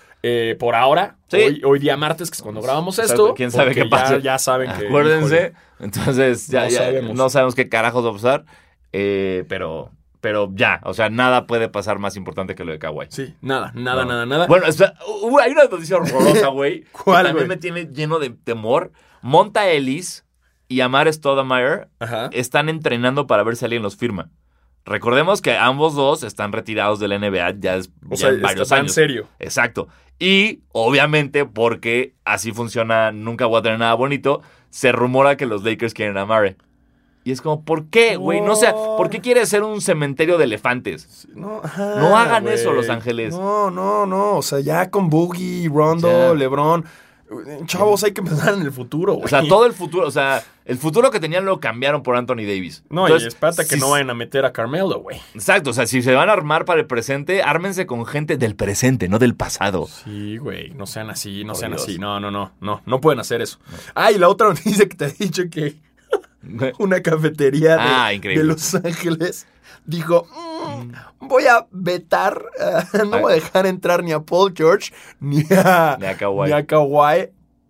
[0.51, 1.17] eh, por ahora.
[1.29, 1.37] Sí.
[1.39, 3.35] Hoy, hoy día martes, que es cuando grabamos esto.
[3.35, 4.17] quién sabe qué pasa.
[4.19, 4.87] Ya, ya saben que.
[4.87, 5.37] Acuérdense.
[5.37, 7.17] híjole, Entonces, ya, No ya sabemos.
[7.17, 8.45] no sabemos qué carajos va a pasar.
[8.93, 13.07] eh, pero, pero ya, o sea, nada puede pasar más importante que lo de Kawhi.
[13.11, 14.09] Sí, nada, nada, No.
[14.11, 14.47] nada, nada.
[14.47, 16.81] Bueno, uh, hay una noticia horrorosa, güey.
[16.83, 17.57] que ¿Cuál, También güey?
[17.57, 18.93] me tiene lleno de temor.
[19.23, 20.25] Monta Ellis
[20.69, 22.29] y Amar Stoudemire Ajá.
[22.33, 24.31] están entrenando para ver si alguien los firma.
[24.89, 28.63] Recordemos que ambos dos están retirados de la NBA ya, es- O ya sea, varios
[28.63, 28.95] está en años.
[28.95, 29.27] serio.
[29.39, 29.89] Exacto.
[30.19, 35.63] Y obviamente, porque así funciona, nunca voy a tener nada bonito, se rumora que los
[35.63, 36.57] Lakers quieren a Murray.
[37.25, 38.41] Y es como, ¿por qué, güey?
[38.41, 41.29] No sé, ¿por qué quieres ser un cementerio de elefantes?
[41.35, 41.61] No,
[42.17, 43.35] hagan eso, Los Ángeles.
[43.37, 44.37] No, no, no.
[44.39, 46.35] O sea, ya con Boogie, Rondo.
[46.35, 46.85] LeBron.
[47.67, 49.25] Chavos, hay que pensar en el futuro, güey.
[49.27, 52.37] O sea, todo el futuro, o sea, el futuro que tenían lo cambiaron por Anthony
[52.47, 52.83] Davis.
[52.91, 55.21] No, Entonces, y espérate que si- no vayan a meter a Carmelo, güey.
[55.35, 58.55] Exacto, o sea, si se van a armar para el presente, ármense con gente del
[58.57, 59.87] presente, no del pasado.
[59.87, 61.83] Sí, güey, no sean así, no Por sean Dios.
[61.83, 61.99] así.
[61.99, 63.59] No, no, no, no, no pueden hacer eso.
[63.95, 65.77] Ah, y la otra noticia que te he dicho que
[66.79, 69.47] una cafetería de, Ah, de Los Ángeles
[69.85, 70.27] dijo,
[71.21, 75.45] "Mm, voy a vetar, ah, no voy a dejar entrar ni a Paul George ni
[75.51, 76.47] a, Ni a Kawhi.
[76.49, 77.29] ni a Kawhi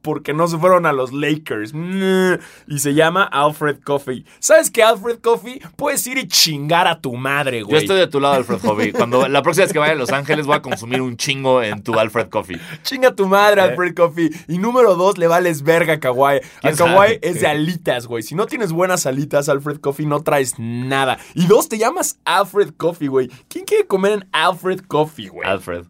[0.08, 1.74] porque no se fueron a los Lakers.
[1.74, 2.32] Mm,
[2.66, 4.24] Y se llama Alfred Coffey.
[4.38, 5.60] ¿Sabes qué, Alfred Coffey?
[5.76, 7.72] Puedes ir y chingar a tu madre, güey.
[7.72, 8.92] Yo estoy de tu lado, Alfred Hobby.
[8.92, 11.82] Cuando la próxima vez que vaya a Los Ángeles voy a consumir un chingo en
[11.82, 12.58] tu Alfred Coffee.
[12.82, 13.64] Chinga tu madre, ¿Eh?
[13.64, 14.30] Alfred Coffey.
[14.48, 16.38] Y número dos, le vales verga a Kawhi.
[16.38, 18.22] A ¿Quién Kawhi es de alitas, güey.
[18.22, 21.18] Si no tienes buenas alitas, Alfred Coffey, no traes nada.
[21.34, 23.28] Y dos, te llamas Alfred Coffey, güey.
[23.50, 25.46] ¿Quién quiere comer en Alfred Coffey, güey?
[25.46, 25.84] Alfred.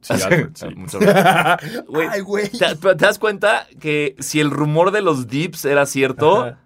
[0.00, 0.66] Sí, Alfred, sí.
[0.76, 0.98] Mucho
[2.10, 2.48] Ay, güey.
[2.48, 6.58] ¿Te, te das cuenta que si el rumor de los dips era cierto, Ajá.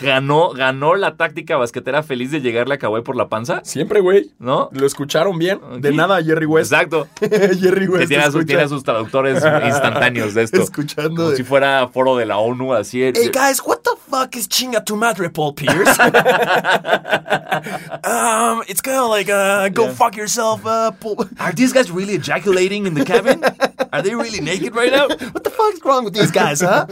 [0.00, 3.60] ganó, ganó la táctica basquetera feliz de llegarle a Kawhi por la panza?
[3.64, 4.30] Siempre, güey.
[4.38, 4.68] ¿No?
[4.72, 5.60] Lo escucharon bien.
[5.80, 6.72] De nada, Jerry West.
[6.72, 7.08] Exacto.
[7.20, 8.02] Jerry West.
[8.02, 9.34] Que tiene, a su- tiene sus traductores
[9.66, 10.60] instantáneos de esto.
[10.62, 13.02] Escuchando Como de- si fuera foro de la ONU, así.
[13.02, 15.98] Hey guys, what the fuck is chinga tu madre, Paul Pierce?
[18.04, 19.94] um, it's kind of like uh, go Yeah.
[19.94, 21.24] fuck yourself, uh, Paul.
[21.40, 23.42] Are these guys really ejaculating in the cabin?
[23.92, 25.08] Are they really naked right now?
[25.32, 26.84] What the fuck is wrong with these guys, huh?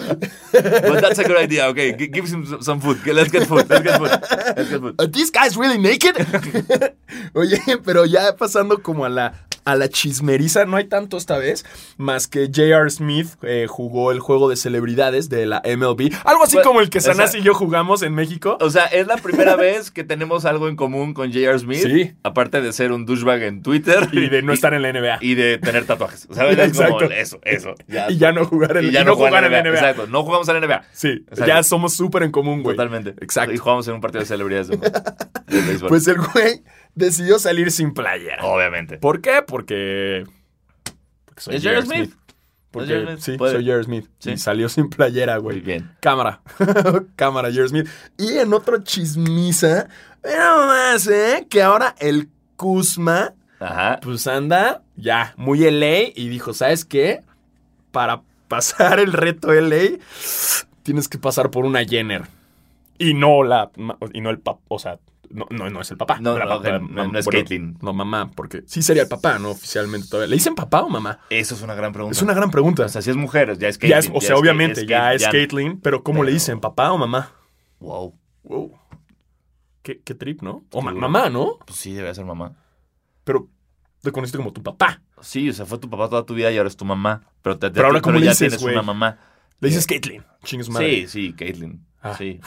[0.52, 1.66] But that's a good idea.
[1.68, 3.04] Okay, g- give him some- food.
[3.06, 3.68] Let's get food.
[3.68, 4.10] Let's get food.
[4.56, 4.94] Let's get food.
[4.98, 6.16] Are these guys really naked?
[7.36, 9.32] Oye, pero ya pasando como a la
[9.70, 10.64] a la chismeriza.
[10.64, 11.64] No hay tanto esta vez,
[11.96, 12.90] más que J.R.
[12.90, 16.10] Smith eh, jugó el juego de celebridades de la MLB.
[16.24, 18.58] Algo así Pues, como el que Sanasi y yo jugamos en México.
[18.60, 21.58] O sea, es la primera vez que tenemos algo en común con J.R.
[21.58, 21.82] Smith.
[21.82, 22.12] Sí.
[22.22, 24.08] Aparte de ser un douchebag en Twitter.
[24.12, 25.18] Y de no estar en la NBA.
[25.20, 26.26] Y de tener tatuajes.
[26.28, 27.74] O sea, es como eso, eso.
[28.08, 29.70] Y ya no jugar en, y ya y no, no jugar en la NBA.
[29.70, 29.78] NBA.
[29.78, 30.84] Exacto, no jugamos en la NBA.
[30.92, 31.46] Sí, Exacto.
[31.46, 32.76] ya somos súper en común, güey.
[32.76, 33.10] Totalmente.
[33.20, 33.52] Exacto.
[33.52, 35.78] Y jugamos en un partido de celebridades de, de.
[35.88, 36.62] Pues el güey
[37.00, 38.44] decidió salir sin playera.
[38.44, 38.98] Obviamente.
[38.98, 39.42] ¿Por qué?
[39.46, 40.24] Porque.
[41.24, 41.62] Porque soy Es.
[41.64, 41.82] J.R.
[41.82, 42.14] Smith.
[42.70, 43.02] Porque.
[43.04, 43.18] Smith.
[43.18, 43.54] Sí, Puede.
[43.54, 43.84] soy J.R.
[43.84, 44.06] Smith.
[44.20, 44.30] Sí.
[44.32, 45.56] Y salió sin playera, güey.
[45.56, 45.90] Muy bien.
[46.00, 46.40] Cámara.
[47.16, 47.68] Cámara, J.R.
[47.68, 47.88] Smith.
[48.16, 49.88] Y en otro chismisa,
[50.22, 51.46] era más, ¿eh?
[51.50, 53.98] Que ahora el Kuzma, Ajá.
[54.02, 57.22] pues anda ya muy LA y dijo, ¿sabes qué?
[57.90, 59.98] Para pasar el reto LA,
[60.82, 62.22] tienes que pasar por una Jenner.
[62.98, 63.70] Y no la.
[64.12, 64.60] Y no el papá.
[64.68, 64.98] O sea,
[65.30, 66.18] no, no, no es el papá.
[66.20, 67.78] No, La no, no, no es bueno, Caitlyn.
[67.80, 69.50] No, mamá, porque sí sería el papá, ¿no?
[69.50, 70.28] Oficialmente todavía.
[70.30, 71.20] ¿Le dicen papá o mamá?
[71.30, 72.16] Eso es una gran pregunta.
[72.16, 72.84] Es una gran pregunta.
[72.84, 74.16] O sea, si es mujer, ya es Ya Caitlyn.
[74.16, 75.40] es- o sea, obviamente, ya es Caitlyn.
[75.68, 76.60] Caitlyn, pero ¿cómo le Pero- dicen?
[76.60, 77.32] ¿Papá o mamá?
[77.78, 78.14] Wow.
[78.42, 78.78] Wow.
[79.82, 80.64] Qué, qué trip, ¿no?
[80.72, 81.58] O ma- mamá, ¿no?
[81.66, 82.52] Pues sí, debe ser mamá.
[83.24, 83.48] Pero
[84.02, 85.00] te conociste como tu papá.
[85.20, 87.22] Sí, o sea, fue tu papá toda tu vida y ahora es tu mamá.
[87.42, 88.74] Pero, te, te- Pero ahora, ¿cómo le ya dices, tienes güey?
[88.74, 89.18] una mamá.
[89.60, 90.24] Le dices Caitlyn.
[90.44, 91.06] Chingue su madre.
[91.06, 91.84] Sí, sí, Caitlyn.
[92.02, 92.14] Ah.
[92.16, 92.40] Sí.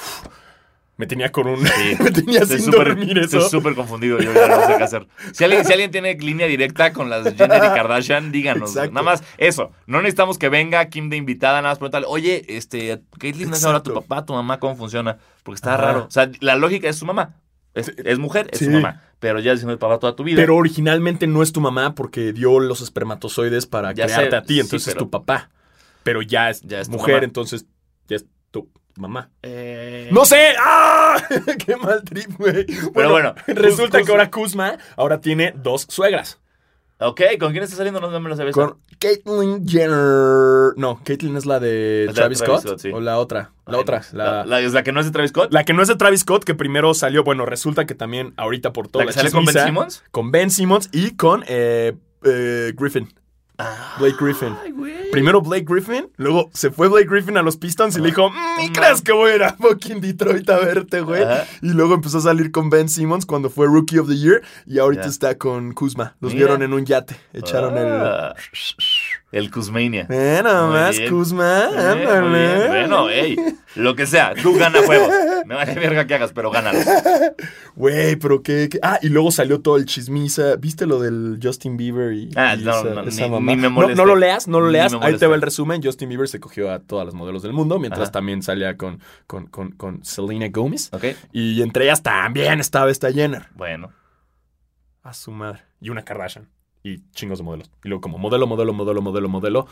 [0.95, 1.65] Me tenía con un.
[1.65, 1.95] Sí.
[2.03, 3.49] me tenía sin súper dormir estoy eso.
[3.49, 4.19] súper confundido.
[4.19, 5.07] Yo ya no sé qué hacer.
[5.31, 8.69] Si alguien, si alguien tiene línea directa con las Jenner y Kardashian, díganos.
[8.69, 8.93] Exacto.
[8.93, 9.71] Nada más eso.
[9.87, 13.81] No necesitamos que venga Kim de invitada, nada más preguntarle, oye, este, Caitlyn es ahora
[13.81, 15.17] tu papá, tu mamá, ¿cómo funciona?
[15.41, 15.83] Porque está Ajá.
[15.83, 16.05] raro.
[16.05, 17.37] O sea, la lógica es su mamá.
[17.73, 18.65] Es, es mujer, es Sí.
[18.65, 19.01] su mamá.
[19.19, 20.35] Pero ya siendo el papá toda tu vida.
[20.35, 24.43] Pero originalmente no es tu mamá porque dio los espermatozoides para Ya crearte sé, a
[24.43, 25.49] ti, sí, entonces es tu papá.
[26.03, 27.25] Pero ya es, Ya es tu mujer, mamá.
[27.25, 27.65] entonces
[28.07, 29.29] ya es tu mamá.
[29.41, 30.53] Eh, ¡No sé!
[30.59, 31.15] ¡Ah!
[31.65, 32.65] ¡Qué mal trip, güey!
[32.93, 36.39] Pero bueno, resulta Kuz- que ahora Kuzma ahora tiene dos suegras.
[36.99, 37.99] Ok, ¿con quién está saliendo?
[37.99, 38.53] No, me lo sabes.
[38.55, 40.73] Con Caitlyn Jenner.
[40.77, 42.67] No, Caitlyn es la de la Travis, Travis Scott.
[42.69, 42.91] Scott, sí.
[42.93, 43.51] O la otra.
[43.65, 44.01] La Ay, otra.
[44.13, 45.51] La, La, la- es la que no es de Travis Scott.
[45.51, 47.23] la que no es de Travis Scott, que primero salió.
[47.25, 50.03] Bueno, resulta que también ahorita por todo ¿La que sale con Ben Simmons?
[50.11, 53.11] Con Ben Simmons y con eh, eh, Griffin.
[53.99, 54.55] Blake Griffin.
[54.63, 54.92] Ay, güey.
[55.13, 58.59] Primero Blake Griffin, luego se fue Blake Griffin a los Pistons y le dijo, "Mm,
[58.59, 61.23] ¿ni crees que voy a ir a fucking Detroit a verte, güey?
[61.61, 64.79] Y luego empezó a salir con Ben Simmons cuando fue Rookie of the Year y
[64.79, 66.15] ahorita está con Kuzma.
[66.19, 68.33] Los vieron en un yate, echaron Ah,
[69.33, 70.05] El Kuzmania.
[70.09, 70.99] Eh, nada Muy más.
[71.09, 72.67] Kuzma, Eh, ándale.
[72.67, 73.35] Bueno, ey,
[73.75, 75.09] lo que sea, tú gana juegos.
[75.45, 76.85] Me vale verga que hagas, pero gánalos.
[77.75, 80.55] Güey, pero qué, qué- Ah, y luego salió todo el chismiza.
[80.57, 83.51] ¿Viste lo del Justin Bieber y, Ah, y no, esa, no, esa ni- mamá?
[83.55, 84.93] ni me No, no lo leas, no lo leas.
[85.01, 85.81] Ahí te va el resumen.
[85.83, 88.11] Justin Bieber se cogió a todas las modelos del mundo, mientras Ajá.
[88.11, 90.89] también salía con, con, con, con Selena Gomez.
[90.93, 91.05] ¿Ok?
[91.31, 93.47] Y entre ellas también estaba esta Jenner.
[93.55, 93.91] Bueno.
[95.01, 95.63] A su madre.
[95.81, 96.47] Y una Kardashian.
[96.83, 97.71] Y chingos de modelos.
[97.83, 99.67] Y luego como modelo, modelo, modelo, modelo, modelo.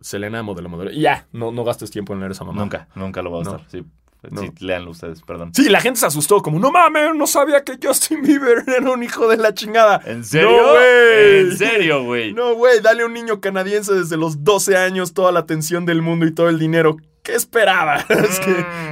[0.00, 0.90] Selena, modelo, modelo.
[0.90, 2.60] Y ya, no, no gastes tiempo en leer esa mamá.
[2.62, 3.56] Nunca, nunca lo voy a No.
[3.56, 3.70] estar.
[3.70, 3.84] Sí,
[4.30, 4.40] No.
[4.42, 5.52] sí, léanlo ustedes, perdón.
[5.54, 9.02] Sí, la gente se asustó, como, no mames, no sabía que Justin Bieber era un
[9.02, 10.00] hijo de la chingada.
[10.06, 10.50] ¿En serio?
[10.50, 11.38] No, güey.
[11.40, 12.32] ¿En serio, güey?
[12.32, 16.02] No, güey, dale a un niño canadiense desde los 12 años toda la atención del
[16.02, 16.96] mundo y todo el dinero.
[17.22, 18.04] ¿Qué esperabas?
[18.10, 18.50] Es que...
[18.50, 18.90] Mm.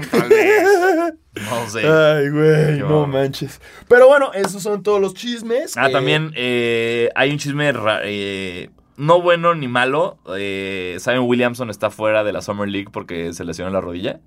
[1.50, 1.86] No sé.
[1.86, 3.60] Ay, güey, no manches.
[3.88, 5.76] Pero bueno, esos son todos los chismes.
[5.76, 10.18] Ah, también eh, hay un chisme eh, no bueno ni malo.
[10.36, 14.20] Eh, Simon Williamson está fuera de la Summer League porque se lesionó la rodilla.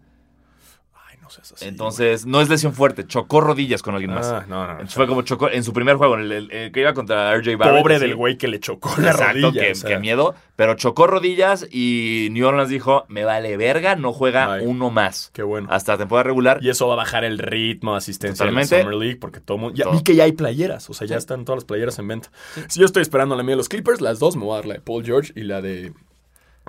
[1.32, 1.66] Seas así.
[1.68, 4.28] Entonces, no es lesión fuerte, chocó rodillas con alguien más.
[4.28, 4.72] Ah, no, no.
[4.74, 7.36] Entonces fue como chocó en su primer juego, en el, el- el que iba contra
[7.38, 7.82] RJ Barrett.
[7.82, 8.06] Pobre así.
[8.06, 9.62] del güey que le chocó la Exacto, rodilla.
[9.62, 10.00] qué, o sea.
[10.00, 10.36] miedo.
[10.56, 14.66] Pero chocó rodillas y New Orleans dijo: Me vale verga, no juega Ay.
[14.66, 15.32] uno más.
[15.34, 15.68] Qué bueno.
[15.72, 16.60] Hasta temporada regular.
[16.62, 19.76] Y eso va a bajar el ritmo asistencia la Summer League porque todo mundo...
[19.76, 19.94] Ya Todo.
[19.94, 21.20] vi que ya hay playeras, o sea, ya Sí.
[21.20, 22.30] están todas las playeras en venta.
[22.68, 24.66] Si yo estoy esperando la mía de los Clippers, las dos me voy a dar
[24.66, 25.94] la de Paul George y la de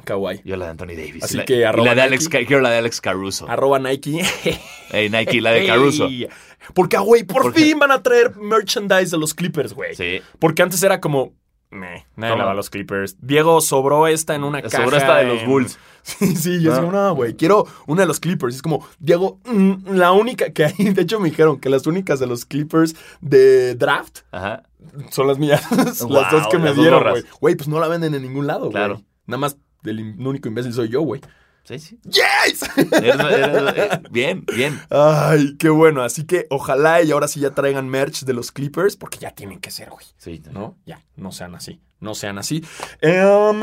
[0.05, 0.41] Kawhi.
[0.45, 1.23] Yo la de Anthony Davis.
[1.25, 2.47] Así la, que y arroba la de Alex, Nike.
[2.47, 3.49] Quiero la de Alex Caruso.
[3.49, 4.23] Arroba Nike.
[4.93, 6.07] Ey, Nike, la de Caruso.
[6.07, 6.29] Ey.
[6.75, 9.95] Porque, güey, por fin van a traer merchandise de los Clippers, güey.
[9.95, 10.21] Sí.
[10.39, 11.33] Porque antes era como...
[11.71, 13.17] Meh, nadie a los Clippers.
[13.21, 14.77] Diego sobró esta en una caja.
[14.85, 15.79] Sobró esta de los Bulls.
[16.05, 16.81] Sí, sí, yo No.
[16.81, 18.55] digo, no, güey, quiero una de los Clippers.
[18.55, 21.87] Y es como, Diego, mm, la única que hay, de hecho me dijeron que las
[21.87, 24.65] únicas de los Clippers de draft Ajá.
[25.11, 25.63] son las mías.
[25.71, 26.01] las
[26.33, 27.23] dos que me las dieron, güey.
[27.41, 28.73] Güey, pues no la venden en ningún lado, güey.
[28.73, 29.01] Claro.
[29.27, 31.21] Nada más el único imbécil soy yo, güey.
[31.65, 32.01] Sí, sí.
[32.05, 32.69] ¡Yes!
[32.77, 34.81] Eh, bien, bien.
[34.91, 36.03] Ay, qué bueno.
[36.03, 39.61] Así que ojalá y ahora sí ya traigan merch de los Clippers, porque ya tienen
[39.61, 40.05] que ser, güey.
[40.17, 40.43] Sí.
[40.51, 40.77] ¿No?
[40.85, 41.81] Ya, no sean así.
[42.01, 42.65] No sean así.
[43.01, 43.61] Em,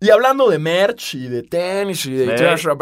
[0.00, 2.38] Y hablando de merch y de tenis y de.
[2.38, 2.76] Joshua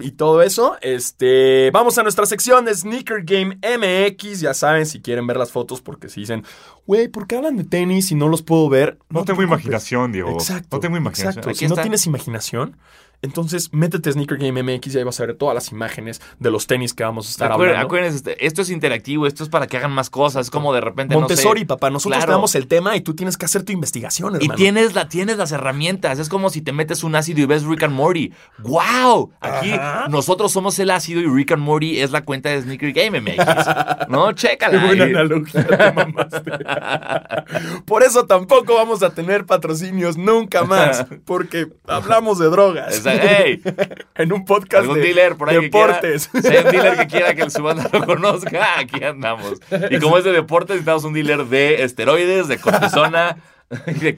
[0.00, 4.40] y todo eso, este, vamos a nuestra sección de Sneaker Game MX.
[4.40, 6.44] Ya saben, si quieren ver las fotos, porque si dicen,
[6.86, 8.98] güey, ¿por qué hablan de tenis y no los puedo ver?
[9.08, 10.30] No te tengo imaginación, Diego.
[10.30, 10.76] Exacto.
[10.76, 11.48] No tengo imaginación.
[11.48, 11.74] Exacto.
[11.74, 12.76] No tienes imaginación,
[13.22, 16.50] entonces métete a Sneaker Game MX y ahí vas a ver todas las imágenes de
[16.50, 17.86] los tenis que vamos a estar Acuérdense, hablando.
[17.86, 20.46] acuérdense, este, esto es interactivo, esto es para que hagan más cosas.
[20.46, 21.14] Es como de repente.
[21.14, 22.30] Montessori, no sé, papá, nosotros Claro.
[22.30, 24.54] te damos el tema y tú tienes que hacer tu investigación, Y hermano.
[24.54, 26.18] tienes, la, tienes las herramientas.
[26.18, 28.32] Es como si te metes un ácido y ves Rick and Morty.
[28.58, 29.32] ¡Wow!
[29.40, 30.06] Aquí Ajá.
[30.08, 33.36] nosotros somos el ácido y Rick and Morty es la cuenta de Sneaker Game MX.
[34.08, 34.28] ¿No?
[34.28, 34.84] Qué Chécala.
[34.84, 35.10] buena ahí.
[35.14, 36.52] analogía te mamaste.
[37.86, 42.94] Por eso tampoco vamos a tener patrocinios nunca más, porque hablamos de drogas.
[43.12, 43.62] Esa- ¡Ey!
[44.16, 46.28] En un podcast Algún de dealer por ahí deportes.
[46.28, 46.48] que quiera.
[46.50, 49.60] Si hay un dealer que quiera que el subanda lo conozca, aquí andamos.
[49.90, 53.36] Y como es de deportes, necesitamos un dealer de esteroides, de cortisona,
[53.86, 54.16] y de,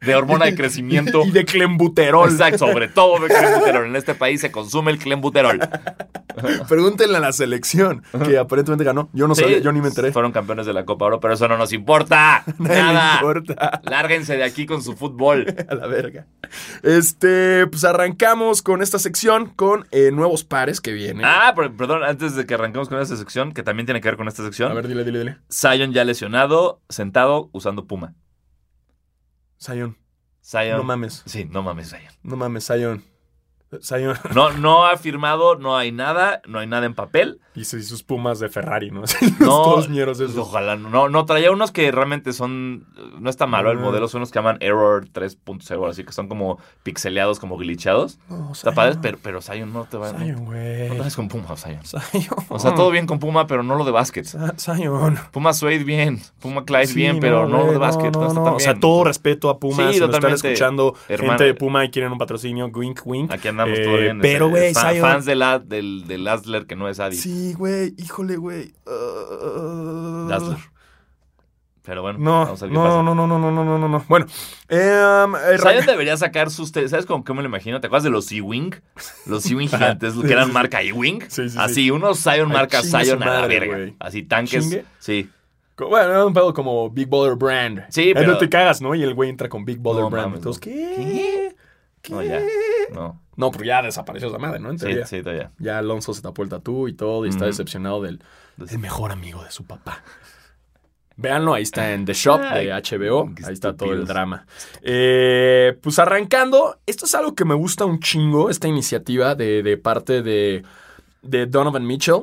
[0.00, 1.22] de hormona de crecimiento.
[1.24, 2.30] y de clembuterol.
[2.30, 3.86] Exacto, sobre todo de clenbuterol.
[3.86, 5.60] En este país se consume el clenbuterol.
[6.68, 9.08] Pregúntenle a la selección, que aparentemente ganó.
[9.12, 10.12] Yo no Sí, sabía, yo ni me enteré.
[10.12, 12.44] Fueron campeones de la Copa Oro, pero eso no nos importa.
[12.58, 13.14] Nada.
[13.16, 13.80] importa.
[13.84, 15.46] Lárguense de aquí con su fútbol.
[15.68, 16.26] A la verga.
[16.82, 21.24] Este, pues arrancamos con esta sección con eh, nuevos pares que vienen.
[21.24, 24.16] Ah, pero- perdón, antes de que arranquemos con esta sección, que también tiene que ver
[24.16, 24.70] con esta sección.
[24.70, 25.38] A ver, dile, dile, dile.
[25.52, 28.14] Zion ya lesionado, sentado, usando Puma.
[29.60, 29.96] Zion.
[30.44, 30.78] Zion.
[30.78, 31.22] No mames.
[31.26, 32.12] Sí, no mames, Zion.
[32.22, 33.04] No mames, Zion.
[33.82, 34.16] Zion.
[34.34, 37.40] No, no ha firmado, no hay nada, no hay nada en papel.
[37.58, 39.00] Y sus, pumas de Ferrari, ¿no?
[39.20, 40.36] Los No, todos ñeros esos.
[40.36, 42.86] Ojalá, no, no, traía unos que realmente son,
[43.20, 43.82] no está malo el Ah.
[43.82, 48.18] modelo, son unos que llaman Error 3.0, así que son como pixeleados, como glitchados.
[48.28, 50.88] No, Está padre, pero, pero Zion no te va no, Zion, no güey.
[50.90, 51.80] te vas con Puma, Zion.
[51.84, 52.24] Zion.
[52.48, 54.26] O sea, todo bien con Puma, pero no lo de básquet.
[54.58, 55.18] Zion.
[55.32, 58.12] Puma Suede bien, Puma Clyde Sí, bien, pero no, lo de básquet.
[58.14, 58.54] No, no, no.
[58.54, 59.88] O sea, todo respeto a Puma.
[59.88, 61.32] Sí, si nos están escuchando Hermano.
[61.32, 63.30] gente de Puma y quieren un patrocinio, wink, wink.
[63.32, 64.20] Aquí andamos Eh, todo bien.
[64.20, 67.16] Pero, güey, fan- fans de la, del, del Dazzler que no es Adi.
[67.16, 68.72] Sí, güey, híjole, güey.
[68.86, 70.58] Uh, Dazzler.
[71.82, 73.02] Pero bueno, No, vamos a ver qué no, pasa.
[73.02, 74.04] no, no, no, no, no, no, no, no.
[74.08, 74.26] Bueno,
[74.68, 76.68] eh, um, eh, Zion debería sacar sus...
[76.68, 77.80] ¿Sabes con qué me lo imagino?
[77.80, 78.74] ¿Te acuerdas de los E-Wing?
[79.24, 81.22] Los E-Wing gigantes, Sí, que eran sí, marca E-Wing.
[81.28, 81.56] Sí, sí, sí.
[81.58, 83.94] Así, unos Zion marca Zion a la verga.
[84.00, 84.64] Así, tanques.
[84.64, 84.84] ¿Chingue?
[84.98, 85.30] Sí.
[85.78, 87.84] bueno, era un pedo como Big Baller Brand.
[87.88, 88.94] Sí, Ahí pero- no te cagas, ¿no?
[88.94, 90.26] Y el güey entra con Big Baller No Brand.
[90.26, 90.72] mames, Entonces, no.
[90.74, 91.54] ¿qué?
[92.02, 92.12] ¿Qué?
[92.12, 92.42] No, ya.
[92.92, 93.18] No.
[93.38, 94.70] No, pero ya desapareció esa madre, ¿no?
[94.70, 95.06] En Sí, teoría.
[95.06, 95.52] sí, todavía.
[95.58, 98.20] Ya Alonso se tapó el tatú y todo y está decepcionado del
[98.68, 100.02] el mejor amigo de su papá.
[101.16, 103.34] Véanlo, ahí está en The Shop de HBO.
[103.34, 104.08] qué Ahí está todo el estúpidos.
[104.08, 104.46] drama.
[104.82, 109.76] Eh, pues arrancando, esto es algo que me gusta un chingo, esta iniciativa de, de
[109.78, 110.62] parte de,
[111.22, 112.22] de Donovan Mitchell,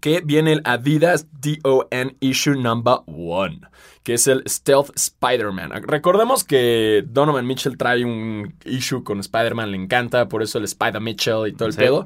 [0.00, 3.60] que viene el Adidas DON Issue Number One,
[4.02, 5.70] que es el Stealth Spider-Man.
[5.82, 11.00] Recordemos que Donovan Mitchell trae un issue con Spider-Man, le encanta, por eso el Spider
[11.00, 11.80] Mitchell y todo el Sí.
[11.80, 12.04] pedo.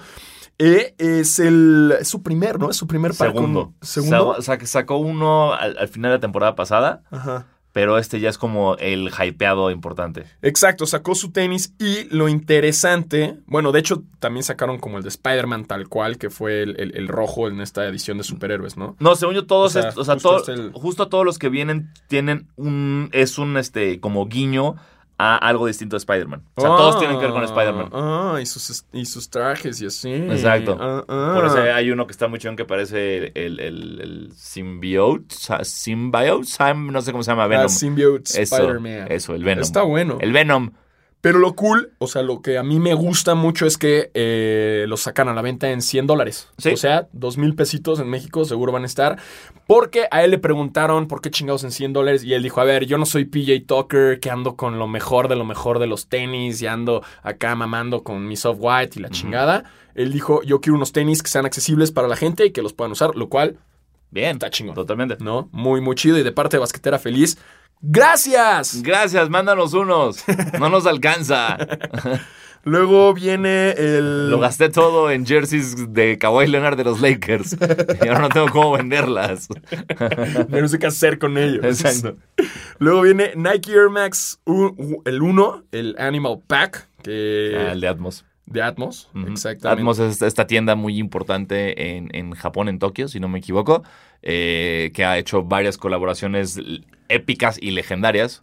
[0.59, 2.71] Eh, es el es su primer, ¿no?
[2.71, 3.75] Es su primer con- Segundo.
[3.81, 4.35] segundo.
[4.43, 7.47] Sa- sa- sacó uno al, al final de la temporada pasada, Ajá.
[7.73, 10.25] Pero este ya es como el hypeado importante.
[10.43, 15.09] Exacto, sacó su tenis y lo interesante, bueno, de hecho también sacaron como el de
[15.09, 18.97] Spider-Man tal cual, que fue el, el- el rojo en esta edición de superhéroes, ¿no?
[19.01, 21.25] No, según yo, todos, O sea, est- o sea, justo todo- es el- justo todos
[21.25, 24.77] los que vienen tienen un, es un, este, como guiño
[25.25, 26.43] a algo distinto de Spider-Man.
[26.57, 27.91] O sea, todos tienen que ver con Spider-Man.
[27.93, 30.13] Ah, y sus, y sus trajes y así.
[30.13, 30.77] Exacto.
[30.81, 31.33] Ah, ah.
[31.37, 35.65] Por eso hay uno que está muy chingón que parece el, el, el symbiote, sa-
[35.65, 37.69] symbiote, Sim- no sé cómo se llama, Ah, Venom.
[37.69, 39.07] Symbiote Spider-Man.
[39.11, 39.63] eso, el Venom.
[39.63, 40.19] Está bueno.
[40.21, 40.71] El Venom.
[41.23, 44.87] Pero lo cool, o sea, lo que a mí me gusta mucho es que eh,
[44.89, 46.49] los sacan a la venta en 100 dólares.
[46.59, 46.71] Sí.
[46.71, 49.21] O sea, dos mil pesitos en México seguro van a estar.
[49.69, 52.65] Porque a él le preguntaron por qué chingados en 100 dólares y él dijo, a
[52.65, 55.87] ver, yo no soy PJ Tucker, que ando con lo mejor de lo mejor de
[55.87, 59.63] los tenis y ando acá mamando con mi soft white y la chingada.
[59.95, 62.73] Él dijo, yo quiero unos tenis que sean accesibles para la gente y que los
[62.73, 63.59] puedan usar, lo cual,
[64.13, 64.33] Bien.
[64.37, 64.75] Está chingón.
[64.77, 65.17] Totalmente.
[65.19, 65.49] ¿no?
[65.51, 67.37] Muy, muy chido y de parte de Basquetera Feliz.
[67.81, 68.81] ¡Gracias!
[68.83, 70.23] Gracias, mándanos unos.
[70.61, 71.59] No nos alcanza.
[72.65, 74.31] Luego viene el...
[74.31, 77.57] Lo gasté todo en jerseys de Kawhi Leonard de los Lakers.
[78.05, 79.49] Y ahora no tengo cómo venderlas.
[80.49, 81.65] No sé qué hacer con ellos.
[81.65, 82.17] Exacto.
[82.79, 84.39] Luego viene Nike Air Max
[85.05, 88.25] el 1, el Animal Pack, que Ah, el de Atmos.
[88.53, 89.69] De Atmos, exactamente.
[89.81, 93.83] Atmos es esta tienda muy importante en, en Japón, en Tokio, si no me equivoco,
[94.23, 96.61] eh, que ha hecho varias colaboraciones
[97.09, 98.41] épicas y legendarias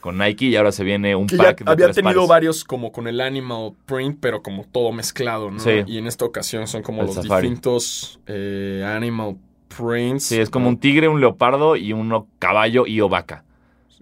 [0.00, 2.28] con Nike y ahora se viene un que ya pack de había tres tenido pares.
[2.28, 5.58] varios como con el Animal Print, pero como todo mezclado, ¿no?
[5.60, 5.82] Sí.
[5.86, 7.48] Y en esta ocasión son como El los safari.
[7.48, 9.36] distintos eh, Animal
[9.68, 10.24] Prints.
[10.24, 13.08] Sí, es como un tigre, un leopardo y uno caballo y o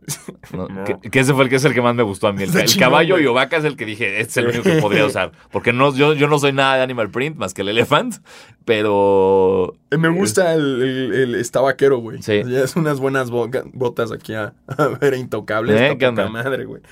[0.86, 2.42] Que, que ese fue el que es el que más me gustó a mí.
[2.42, 4.62] El, Está el chingón, caballo y Ovaca es el que dije, este es el único
[4.64, 5.32] que podría usar.
[5.50, 8.16] Porque no, yo, yo no soy nada de Animal Print más que el Elephant,
[8.64, 12.22] pero Eh, Me gusta el, el, el- está vaquero, güey.
[12.22, 12.42] Sí.
[12.46, 15.88] Ya es unas buenas botas aquí a, a ver, intocable.
[15.92, 15.96] ¿Eh?
[16.30, 16.82] Madre, güey.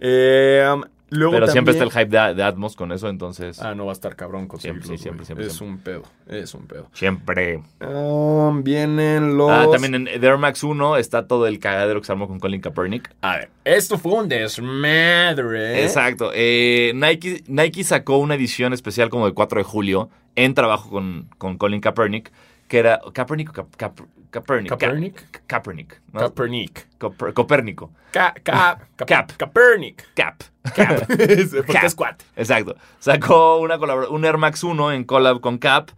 [0.00, 3.74] Eh, um, luego pero siempre está el hype de, de Atmos con eso, entonces Ah,
[3.74, 5.96] no va a estar cabrón conseguirlos, Siempre, sí, siempre, siempre, Es siempre.
[5.96, 6.10] un pedo,
[6.40, 6.88] es un pedo.
[6.92, 7.62] siempre.
[7.80, 9.50] Um, vienen los...
[9.50, 12.38] Ah, también en The Air Max 1 está todo el cagadero que se armó con
[12.40, 13.10] Colin Kaepernick.
[13.22, 15.82] A ver, esto fue un desmadre.
[15.84, 16.30] Exacto.
[16.34, 21.28] Eh, Nike, Nike sacó una edición especial como del 4 de julio en trabajo con,
[21.38, 22.30] con Colin Kaepernick,
[22.68, 23.68] que era Kaepernick o.
[23.76, 23.92] Ka-
[24.30, 24.68] Kaepernick.
[26.12, 26.20] ¿no?
[26.20, 26.86] Kaepernick.
[26.98, 27.92] Coper- Copérnico.
[28.10, 29.32] Ca- ca- cap- Cap.
[29.36, 30.04] Kaepernick.
[30.14, 30.42] Cap.
[30.74, 31.06] Cap.
[31.66, 31.86] Porque es.
[32.36, 32.76] Exacto.
[32.98, 35.90] Sacó una un Air Max 1 en collab con Cap,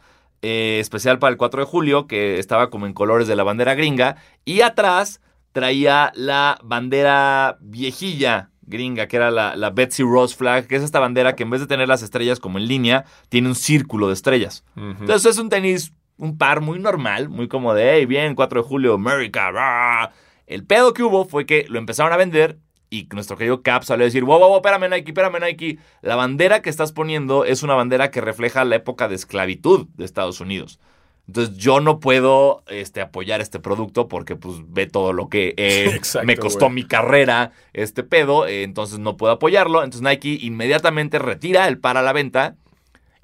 [0.43, 3.75] eh, especial para el 4 de julio, que estaba como en colores de la bandera
[3.75, 4.17] gringa.
[4.45, 5.21] Y atrás
[5.53, 11.01] traía la bandera viejilla gringa, que era la, la Betsy Ross Flag, que es esta
[11.01, 14.13] bandera que en vez de tener las estrellas como en línea, tiene un círculo de
[14.15, 14.63] estrellas.
[14.77, 18.69] Entonces es un tenis, un par muy normal, muy como de, hey, bien, 4 de
[18.69, 19.51] julio, America.
[19.51, 20.13] rah".
[20.47, 22.59] El pedo que hubo fue que lo empezaron a vender
[22.91, 25.79] y nuestro querido Cap salió a decir, wow, wow, wow, espérame Nike, espérame Nike.
[26.03, 30.05] La bandera que estás poniendo es una bandera que refleja la época de esclavitud de
[30.05, 30.81] Estados Unidos.
[31.29, 35.91] Entonces yo no puedo este, apoyar este producto porque pues ve todo lo que eh,
[35.95, 39.85] Exacto, me costó mi carrera este pedo, eh, entonces no puedo apoyarlo.
[39.85, 42.57] Entonces Nike inmediatamente retira el par a la venta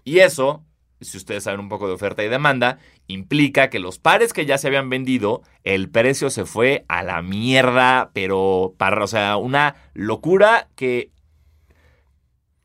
[0.05, 0.63] y eso,
[1.01, 4.59] si ustedes saben un poco de oferta y demanda, implica que los pares que ya
[4.59, 9.77] se habían vendido, el precio se fue a la mierda, pero para, o sea, una
[9.95, 11.11] locura que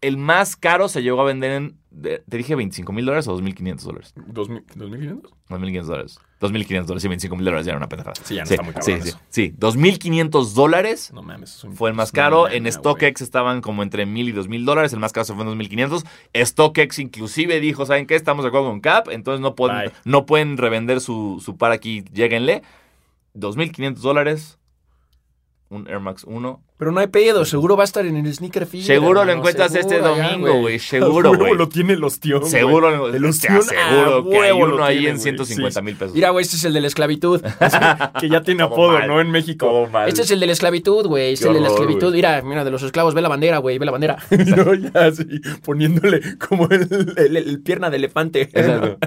[0.01, 3.75] el más caro se llegó a vender en, te dije 25 mil dólares o 2.500
[3.81, 4.13] dólares.
[4.15, 5.21] ¿Dos mil- ¿2500?
[5.49, 6.19] 2.500 dólares.
[6.41, 8.15] 2.500 dólares y 25 mil dólares ya era una pendejada.
[8.23, 9.19] Sí, ya no sí, está muy cabrón sí, sí, eso.
[9.29, 9.53] sí.
[9.59, 11.65] 2.500 dólares No mames.
[11.75, 12.49] fue el más caro.
[12.49, 12.69] En.
[12.71, 14.91] StockX estaban como entre mil y dos mil dólares.
[14.93, 16.03] El más caro se fue en 2.500.
[16.45, 18.15] StockX inclusive dijo, ¿saben qué?
[18.15, 19.07] Estamos de acuerdo con Cap.
[19.11, 19.91] Entonces no pueden, Bye.
[20.05, 22.03] no pueden revender su, su par aquí.
[22.13, 22.63] Lléguenle.
[23.35, 24.57] 2.500 dólares.
[25.71, 26.63] Un Air Max 1.
[26.77, 28.81] Pero no hay pedo, seguro va a estar en el sneaker feed.
[28.83, 31.53] Seguro lo encuentras este seguro domingo, güey, seguro, güey.
[31.55, 33.15] lo tiene el ostión, Seguro, güey.
[33.15, 35.23] El te ostión a aseguro que hay lo uno ahí tiene, en güey.
[35.23, 35.85] 150 Sí.
[35.85, 36.13] mil pesos.
[36.13, 37.41] Mira, güey, este es el de la esclavitud.
[38.19, 39.21] que ya tiene Todo apodo, mal, ¿no?
[39.21, 39.87] En México.
[39.89, 40.09] mal.
[40.09, 41.31] Este es el de la esclavitud, güey.
[41.33, 42.13] Este es el de la esclavitud.
[42.13, 44.17] Mira, mira, de los esclavos, ve la bandera, güey, ve la bandera.
[44.57, 45.23] no, ya así,
[45.63, 48.41] poniéndole como el, el- el pierna de elefante.
[48.41, 48.97] Exacto.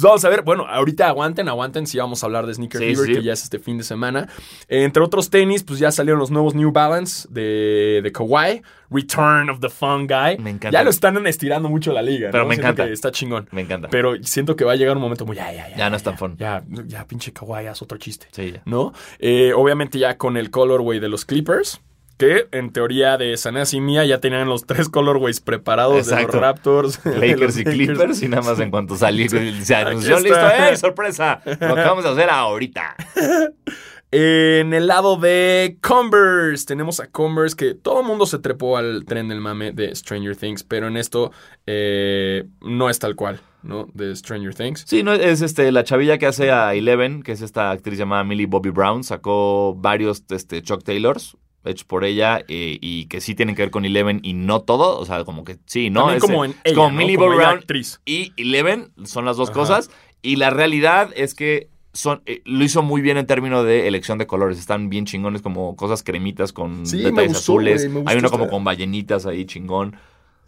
[0.00, 2.86] Pues vamos a ver, bueno, ahorita aguanten, aguanten, si vamos a hablar de Sneaker Sí,
[2.94, 3.14] Fever, sí.
[3.16, 4.28] que ya es este fin de semana.
[4.66, 9.50] Eh, entre otros tenis, pues ya salieron los nuevos New Balance de, de Kawhi, Return
[9.50, 10.38] of the Fun Guy.
[10.38, 10.70] Me encanta.
[10.70, 12.48] Ya lo están estirando mucho la liga, Pero ¿no?
[12.48, 12.86] me Siento encanta.
[12.86, 13.46] que está chingón.
[13.52, 13.88] Me encanta.
[13.90, 15.76] Pero siento que va a llegar un momento muy, ya, ya, ya.
[15.76, 16.34] Ya no es tan fun.
[16.38, 18.26] Ya, ya, pinche Kawhi, haz otro chiste.
[18.32, 18.62] Sí, ya.
[18.64, 18.94] ¿no?
[19.18, 21.82] Eh, obviamente ya con el colorway de los Clippers,
[22.20, 26.32] que en teoría de Sanas y Mía ya tenían los tres colorways preparados de Exacto.
[26.34, 30.20] los Raptors, de los Lakers y Clippers y nada más en cuanto salió se anunció
[30.20, 30.38] listo.
[30.38, 30.76] ¡eh!
[30.76, 31.40] sorpresa!
[31.46, 32.94] Lo acabamos de hacer ahorita.
[34.12, 39.04] En el lado de Converse, tenemos a Converse que todo el mundo se trepó al
[39.04, 41.30] tren del mame de Stranger Things, pero en esto
[41.64, 43.86] eh, no es tal cual, ¿no?
[43.94, 44.82] De Stranger Things.
[44.84, 48.24] Sí, no, es este la chavilla que hace a Eleven, que es esta actriz llamada
[48.24, 53.34] Millie Bobby Brown, sacó varios este, Chuck Taylors hechos por ella eh, y que sí
[53.34, 56.20] tienen que ver con Eleven y no todo, o sea, como que sí, no, es,
[56.20, 56.96] como en es ella, como ¿no?
[56.96, 58.00] Millie Como Brown actriz.
[58.06, 59.58] y Eleven son las dos Ajá.
[59.58, 59.90] cosas
[60.22, 64.16] y la realidad es que son, eh, lo hizo muy bien en términos de elección
[64.16, 64.58] de colores.
[64.58, 67.84] Están bien chingones, como cosas cremitas con Sí, detalles gustó, azules.
[68.06, 69.96] Hay uno como esta- con ballenitas ahí, chingón.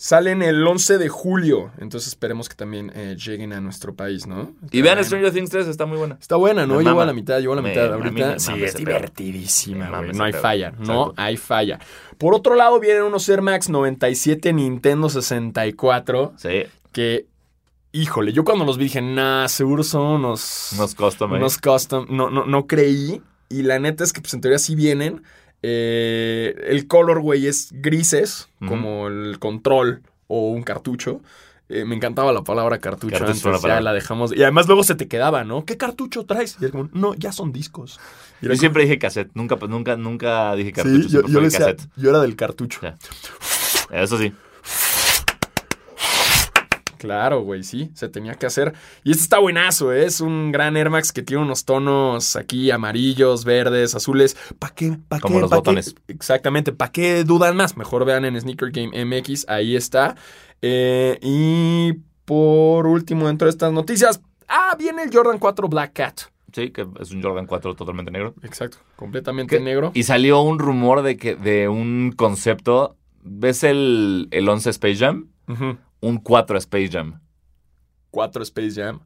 [0.03, 4.53] Salen el 11 de julio, entonces esperemos que también eh, lleguen a nuestro país, ¿no?
[4.73, 4.99] Y vean.
[5.05, 6.19] Stranger Things 3, está muy buena.
[6.21, 6.79] Está buena, ¿no?
[6.79, 7.05] Me mama.
[7.05, 8.11] a la mitad, llegó a la mitad ahorita.
[8.11, 10.13] me Sí, es divertidísima, güey.
[10.13, 11.15] No hay falla, no Exacto.
[11.19, 11.79] hay falla.
[12.19, 17.27] Por otro lado, vienen unos Air Max 97 Nintendo 64 Sí, que,
[17.93, 20.71] híjole, yo cuando los vi dije, nah, seguro son unos...
[20.73, 21.39] unos custom ahí.
[21.39, 22.07] unos custom.
[22.11, 23.23] No, no, no creí.
[23.49, 25.23] Y la neta es que, pues, en teoría sí vienen.
[25.63, 31.21] Eh, el color, güey, es grises, como el control o un cartucho.
[31.69, 34.37] Eh, me encantaba la palabra cartucho, Cartucho antes, la ya la dejamos.
[34.37, 35.65] Y además luego se te quedaba, ¿no?
[35.65, 36.59] ¿Qué cartucho traes?
[36.61, 37.99] Y es como, no, ya son discos.
[38.43, 42.11] Era Yo siempre dije cassette, nunca, nunca, nunca dije cartucho, sí, yo, yo decía, yo
[42.11, 42.81] era del cartucho.
[43.91, 44.35] Eso sí.
[47.03, 48.75] Claro, güey, sí, se tenía que hacer.
[49.03, 50.05] Y este está buenazo, ¿eh?
[50.07, 54.37] es un gran Air Max que tiene unos tonos aquí amarillos, verdes, azules.
[54.61, 54.97] ¿Para qué?
[55.09, 55.41] ¿Para Como qué?
[55.41, 55.95] los ¿Pa' botones.
[56.07, 56.13] qué?
[56.13, 57.77] Exactamente, ¿para qué dudan más?
[57.77, 60.15] Mejor vean en Sneaker Game MX, ahí está.
[60.63, 61.95] Eh, y
[62.25, 66.21] por último, dentro de estas noticias, ah, viene el Jordan 4 Black Cat.
[66.53, 68.35] Sí, que es un Jordan 4 totalmente negro.
[68.45, 69.91] Exacto, completamente negro.
[69.93, 72.97] Y salió un rumor de que de un concepto.
[73.25, 75.29] ¿Ves el, el 11 Space Jam?
[75.49, 75.77] Ujú.
[76.03, 77.21] Un 4 Space Jam.
[78.11, 79.01] Cuatro Space Jam.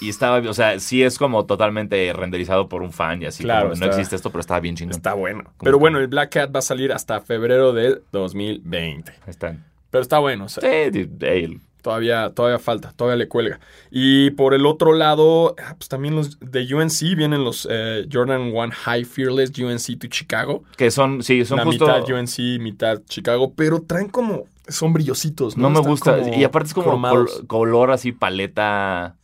[0.00, 3.44] Y estaba, o sea, sí es como totalmente renderizado por un fan y así.
[3.44, 4.96] Claro, no existe esto, pero estaba bien chingón.
[4.96, 5.52] Está bueno.
[5.62, 9.12] Pero bueno, el Black Cat va a salir hasta febrero del 2020.
[9.28, 9.64] Están.
[9.90, 13.60] Pero está bueno, o sea, Sí, ey, todavía, todavía falta, todavía le cuelga.
[13.90, 18.52] Y por el otro lado, ah, pues también los de UNC vienen los eh, Jordan
[18.54, 20.64] 1 High Fearless UNC to Chicago.
[20.76, 21.86] que son, sí, son La justo.
[21.86, 25.56] mitad UNC, mitad Chicago, pero traen como, son brillositos.
[25.56, 26.36] No, No me Están gusta.
[26.36, 29.16] y aparte es como col- color así paleta.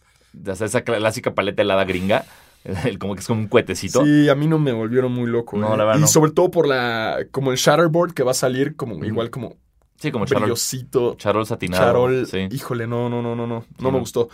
[0.49, 2.25] O sea, esa clásica paleta helada gringa.
[2.99, 4.03] como que es como un cuetecito.
[4.05, 5.57] Sí, a mí no me volvieron muy loco.
[5.59, 5.77] No, eh.
[5.77, 6.07] la verdad Y no.
[6.09, 9.57] sobre todo por la, como el Shatterboard que va a salir como igual como
[9.97, 11.15] Sí, como charol, brillosito.
[11.17, 11.83] charol satinado.
[11.85, 12.49] Charol, Sí.
[12.51, 14.29] híjole, no, no, no, no, no, no me gustó.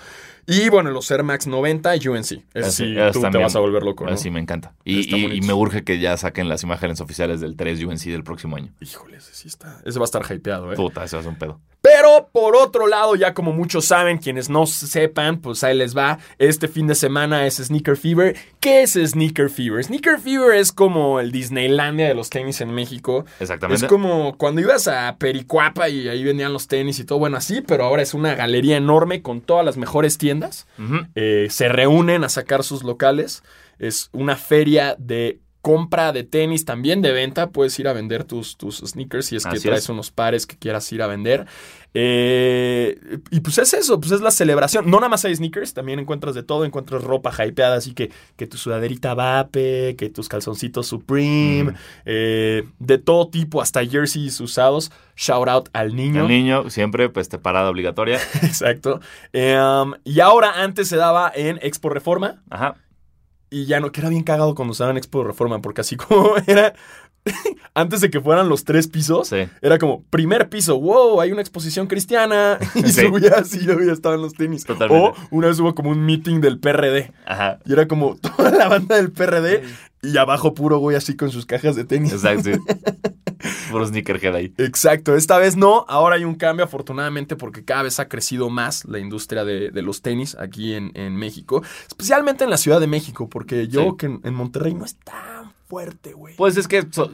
[0.46, 2.18] Y bueno, los Air Max 90 y UNC.
[2.24, 4.16] Ese Ese- sí, ese tú te vas a volver loco, ¿no?
[4.16, 4.72] Sí, me encanta.
[4.84, 8.56] Y, y me urge que ya saquen las imágenes oficiales del 3 UNC del próximo
[8.56, 8.72] año.
[8.80, 10.76] Híjole, ese sí está, ese va a estar hypeado, ¿eh?
[10.76, 11.60] Puta, ese va a ser un pedo.
[11.82, 16.18] Pero por otro lado, ya como muchos saben, quienes no sepan, pues ahí les va.
[16.38, 18.36] Este fin de semana es Sneaker Fever.
[18.60, 19.82] ¿Qué es Sneaker Fever?
[19.84, 23.24] Sneaker Fever es como el Disneylandia de los tenis en México.
[23.40, 23.84] Exactamente.
[23.84, 27.60] Es como cuando ibas a Pericuapa y ahí vendían los tenis y todo, bueno, así,
[27.60, 30.66] pero ahora es una galería enorme con todas las mejores tiendas.
[31.14, 33.42] Eh, se reúnen a sacar sus locales.
[33.78, 37.50] Es una feria de compra de tenis, también de venta.
[37.50, 39.88] Puedes ir a vender tus, tus sneakers si es que Así traes es.
[39.88, 41.46] unos pares que quieras ir a vender.
[41.92, 42.98] Eh,
[43.30, 44.88] y pues es eso, pues es la celebración.
[44.90, 46.64] No nada más hay sneakers, también encuentras de todo.
[46.64, 51.74] Encuentras ropa hypeada, así que, que tu sudaderita Vape, que tus calzoncitos Supreme, Mm.
[52.06, 54.90] eh, de todo tipo, hasta jerseys usados.
[55.16, 56.22] Shout out al niño.
[56.22, 58.18] El niño siempre, pues, te parada obligatoria.
[58.42, 59.00] Exacto.
[59.32, 62.42] Eh, um, y ahora antes se daba en Expo Reforma.
[62.50, 62.76] Ajá.
[63.50, 66.34] Y ya no, que era bien cagado cuando se daban Expo Reforma, porque así como
[66.46, 66.74] era.
[67.74, 69.48] antes de que fueran los tres pisos, Sí.
[69.62, 72.58] era como primer piso, wow, hay una exposición cristiana.
[72.74, 73.00] Y Sí.
[73.00, 74.64] y luego ya estaban los tenis.
[74.64, 75.18] Totalmente.
[75.20, 77.12] O una vez hubo como un meeting del PRD.
[77.26, 77.58] Ajá.
[77.64, 79.62] Y era como toda la banda del PRD
[80.02, 82.12] y abajo puro güey así con sus cajas de tenis.
[82.12, 82.50] Exacto.
[83.70, 84.52] Puro sneakerhead ahí.
[84.58, 88.84] Exacto, esta vez no, ahora hay un cambio afortunadamente porque cada vez ha crecido más
[88.84, 92.86] la industria de, de los tenis aquí en, en México, especialmente en la Ciudad de
[92.86, 95.39] México, porque yo que en, en Monterrey no es tan
[95.70, 96.36] fuerte, güey.
[96.36, 97.10] Pues es que, so-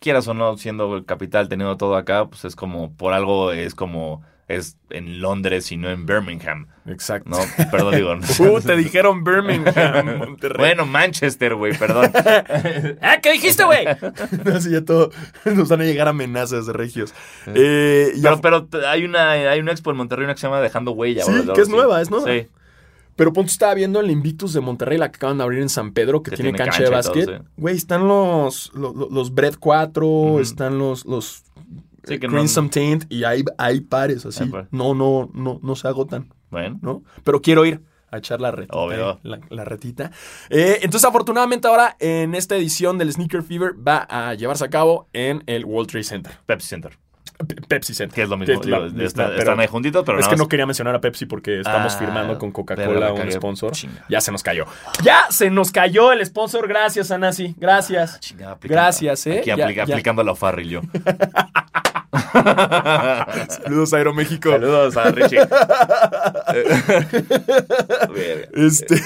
[0.00, 3.74] quieras o no, siendo el capital, teniendo todo acá, pues es como, por algo es
[3.74, 7.30] como, es en Londres y no en Birmingham, Exacto.
[7.30, 7.38] ¿no?
[7.70, 8.14] Perdón, digo.
[8.40, 10.58] Uh, te dijeron Birmingham, Monterrey.
[10.58, 12.10] Bueno, Manchester, güey, perdón.
[13.00, 13.86] ¿Ah, qué dijiste, güey?
[13.86, 15.10] Así ya todo,
[15.44, 17.14] nos van a llegar amenazas de regios.
[17.46, 20.90] Eh, Pero, pero hay una, hay una expo en Monterrey, una que se llama Dejando
[20.90, 21.22] Huella.
[21.22, 22.26] Sí, o que es nueva, es nueva.
[22.26, 22.48] Sí.
[23.16, 25.92] Pero punto estaba viendo el Invictus de Monterrey, la que acaban de abrir en San
[25.92, 27.26] Pedro, que, Que tiene, tiene cancha, de básquet.
[27.28, 27.44] sí.
[27.56, 30.40] Güey, están los, los, los Bread 4, Ujú.
[30.40, 31.44] están los, los
[32.04, 34.50] Sí, eh, no- Crimson Taint y hay, hay pares así.
[34.70, 36.78] No, no, no, no se agotan, Bueno.
[36.82, 37.04] ¿no?
[37.22, 38.76] Pero quiero ir a echar la retita.
[38.76, 39.12] Obvio.
[39.12, 40.10] eh, La, la retita.
[40.50, 45.08] Eh, entonces, afortunadamente ahora en esta edición del Sneaker Fever va a llevarse a cabo
[45.12, 46.32] en el World Trade Center.
[46.44, 46.98] Pepsi Center.
[47.46, 48.14] Pe- Pepsi Center.
[48.14, 48.60] Que es lo mismo.
[48.64, 51.60] La digo, está- están ahí juntitos, pero es que no quería mencionar a Pepsi porque
[51.60, 53.72] estamos Ah, firmando con Coca-Cola la un sponsor.
[53.72, 54.04] Chinga.
[54.08, 54.66] Ya se nos cayó.
[55.02, 56.68] Ya se nos cayó el sponsor.
[56.68, 57.54] Gracias, Anasi.
[57.58, 58.20] Gracias.
[58.20, 59.38] Chingada, aplicando- Gracias, ¿eh?
[59.40, 59.94] Aquí Ya- aplica- ya.
[59.94, 60.80] aplicando la Farrell yo.
[63.48, 64.50] Saludos a Aeroméxico.
[64.50, 65.38] Saludos a Richie.
[68.54, 68.96] Este,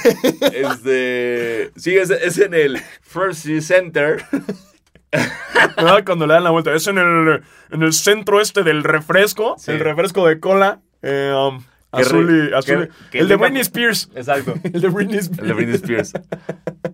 [0.53, 1.71] Este.
[1.77, 4.25] Sí, es, es en el First Center.
[5.83, 6.05] ¿no?
[6.05, 6.73] cuando le dan la vuelta.
[6.75, 9.57] Es en el, en el centro este del refresco.
[9.59, 9.73] Sí.
[9.73, 10.81] El refresco de cola.
[11.03, 11.63] eh, um,
[11.93, 12.55] azul y.
[12.55, 14.11] azul y- el de Britney Spears.
[14.15, 14.55] Exacto.
[14.65, 15.41] El de Britney Spears.
[15.43, 16.13] El de Britney Spears.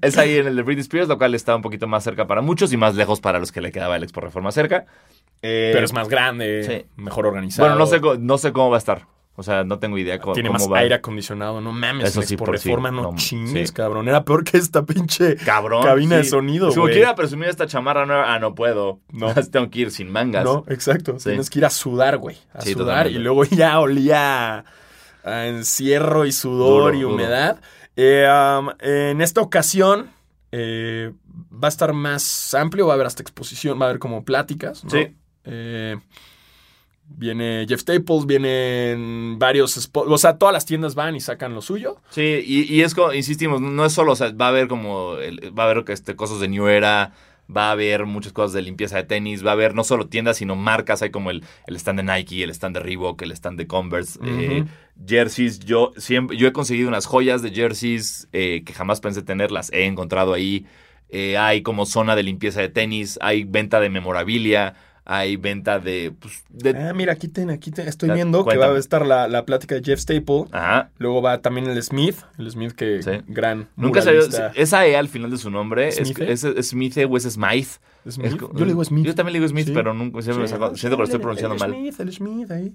[0.01, 2.41] Es ahí en el de Britney Spears, lo cual está un poquito más cerca para
[2.41, 4.87] muchos y más lejos para los que le quedaba el Expo Reforma cerca.
[5.43, 6.63] Eh, Pero es más grande.
[6.65, 6.87] Sí.
[6.97, 7.69] Mejor organizado.
[7.69, 9.07] Bueno, no sé, no sé cómo va a estar.
[9.35, 10.79] O sea, no tengo idea cómo, Tiene cómo más va.
[10.81, 11.61] aire acondicionado.
[11.63, 12.11] No mames.
[12.11, 12.69] Eso sí, por sí.
[12.69, 13.75] Reforma no, No, chingues, sí.
[13.75, 14.07] cabrón.
[14.07, 15.37] Era peor que esta pinche.
[15.37, 15.83] Cabrón.
[15.85, 16.31] Cabina de sí.
[16.31, 19.01] sonido, Si quiera presumir esta chamarra nueva, ah, no puedo.
[19.11, 19.33] No.
[19.51, 20.45] Tengo que ir sin mangas.
[20.45, 21.19] No, exacto.
[21.19, 21.31] Sí.
[21.31, 22.37] Tienes que ir a sudar, güey.
[22.53, 22.87] A Sí, sudar.
[23.07, 23.19] totalmente.
[23.19, 24.65] Y luego ya olía
[25.25, 27.59] a, encierro y sudor Duro, y humedad.
[27.97, 30.11] Eh, um, en esta ocasión
[30.51, 31.13] eh,
[31.53, 32.87] va a estar más amplio.
[32.87, 33.81] Va a haber hasta exposición.
[33.81, 34.85] Va a haber como pláticas.
[34.85, 34.91] ¿no?
[34.91, 35.17] Sí.
[35.45, 35.97] Eh,
[37.17, 38.27] viene Jeff Staples.
[38.27, 39.77] Vienen varios.
[39.77, 42.01] spo- O sea, todas las tiendas van y sacan lo suyo.
[42.11, 45.17] Sí, y, y es como, insistimos, no es solo, o sea, va a haber como,
[45.17, 47.13] el- va a haber este, cosas de New Era,
[47.55, 50.39] va a haber muchas cosas de limpieza de tenis, va a haber no solo tiendas,
[50.39, 53.59] sino marcas, hay como el, el stand de Nike, el stand de Reebok, el stand
[53.59, 54.65] de Converse, eh,
[55.07, 59.51] jerseys, yo siempre, yo he conseguido unas joyas de jerseys eh, que jamás pensé tener,
[59.51, 60.65] las he encontrado ahí,
[61.15, 64.75] Eh, hay como zona de limpieza de tenis, hay venta de memorabilia,
[65.05, 66.13] hay venta de...
[66.19, 69.27] Pues, de Ah, mira, aquí, ten, aquí ten- estoy viendo que va a estar la,
[69.29, 70.45] la plática de Jeff Staple.
[70.53, 70.91] Ajá.
[70.99, 73.11] Luego va también el Smith, el Smith que Sí.
[73.27, 74.23] gran Nunca salió.
[74.55, 76.21] Esa E al final de su nombre es, ¿Smith?
[76.21, 77.79] es, es Smith o es Smythe.
[78.11, 78.27] Smith.
[78.27, 79.05] Es Yo le digo Smith.
[79.07, 79.73] Yo también le digo Smith, Sí.
[79.75, 81.71] pero nunca siempre me saco- siento que lo estoy el- pronunciando el mal.
[81.71, 82.73] Smith, el Smith ahí.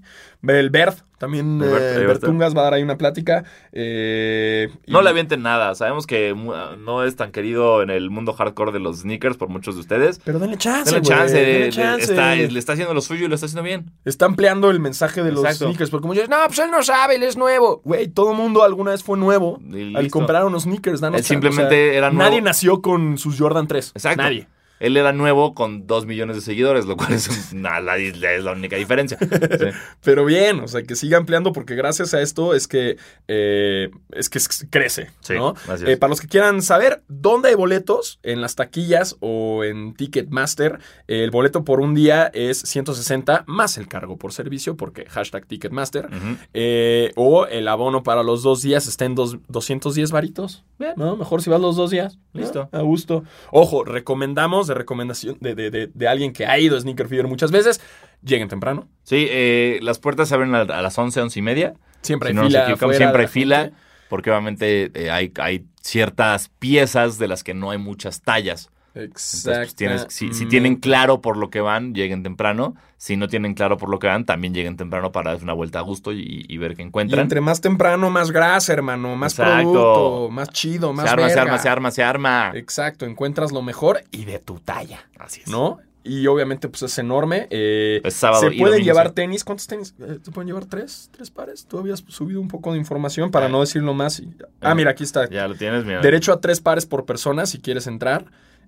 [0.48, 2.08] El Bert, también El Bert, eh, va a estar.
[2.08, 3.44] Bertungas va a dar ahí una plática.
[3.74, 5.74] eh, y- No le avienten nada.
[5.76, 6.34] Sabemos que
[6.80, 10.20] no es tan querido en el mundo hardcore de los sneakers por muchos de ustedes.
[10.24, 12.04] Pero denle chance, Denle chance, denle le- chance.
[12.12, 13.92] Está, le está haciendo lo suyo y lo está haciendo bien.
[14.06, 15.90] Está ampliando el mensaje de los sneakers.
[15.90, 17.82] Porque como yo, no, pues él no sabe, él es nuevo.
[17.84, 19.60] Güey, todo mundo alguna vez fue nuevo
[19.96, 21.02] al comprar unos sneakers.
[21.02, 22.30] danos Él simplemente era nuevo.
[22.30, 23.92] Nadie nació con sus Jordan 3.
[23.96, 24.22] Exacto.
[24.22, 24.48] Nadie.
[24.80, 28.52] Él era nuevo con dos millones de seguidores, lo cual es, una- la, es la
[28.52, 29.18] única diferencia.
[29.58, 29.66] Sí.
[30.04, 32.98] Pero bien, o sea, que siga ampliando porque gracias a esto es que,
[33.28, 35.56] eh, es que crece, Sí, ¿no?
[35.86, 40.80] Eh, para los que quieran saber dónde hay boletos, en las taquillas o en Ticketmaster,
[41.08, 46.08] el boleto por un día es 160 más el cargo por servicio porque hashtag Ticketmaster.
[46.54, 50.64] Eh, o el abono para los dos días está en dos- 210 varitos.
[50.80, 50.94] Bien.
[50.98, 51.16] ¿no?
[51.16, 52.18] Mejor si vas los dos días.
[52.34, 52.42] ¿no?
[52.42, 52.70] Listo.
[52.72, 53.24] A gusto.
[53.52, 57.28] Ojo, recomendamos de recomendación de, de- de- de alguien que ha ido a Sneaker Fever
[57.28, 57.82] muchas veces.
[58.24, 58.88] Lleguen temprano.
[59.04, 61.74] Sí, eh, las puertas se abren a, a las 11, 11 y media.
[62.02, 62.64] Siempre Si hay no fila.
[62.64, 63.76] equivocamos, siempre hay la fila, gente.
[64.10, 68.70] porque obviamente eh, hay, hay ciertas piezas de las que no hay muchas tallas.
[69.04, 72.76] Entonces, pues, si, si tienen claro por lo que van, lleguen temprano.
[72.98, 75.80] Si no tienen claro por lo que van, también lleguen temprano para dar una vuelta
[75.80, 77.22] a gusto y, y ver qué Y encuentran.
[77.22, 79.16] entre más temprano, más grasa, hermano.
[79.16, 79.72] Más Exacto.
[79.72, 82.52] producto, más chido, más se arma, se arma, se arma, se arma.
[82.56, 85.48] Exacto, encuentras lo mejor y de tu talla, Así es.
[85.48, 85.78] ¿no?
[86.04, 87.48] Y obviamente, pues es enorme.
[87.50, 89.14] eh, Es sábado se pueden domingo, llevar sí.
[89.14, 89.44] tenis.
[89.44, 89.94] ¿Cuántos tenis?
[90.00, 91.10] Eh, ¿Se pueden llevar tres?
[91.12, 91.66] ¿Tres pares?
[91.66, 93.50] Tú habías subido un poco de información para Ah.
[93.50, 94.22] no decirlo más.
[94.22, 94.30] y-
[94.62, 95.30] Ah, mira, aquí está.
[95.30, 96.00] Ya lo tienes, mira.
[96.00, 98.24] Derecho a tres pares por persona si quieres entrar.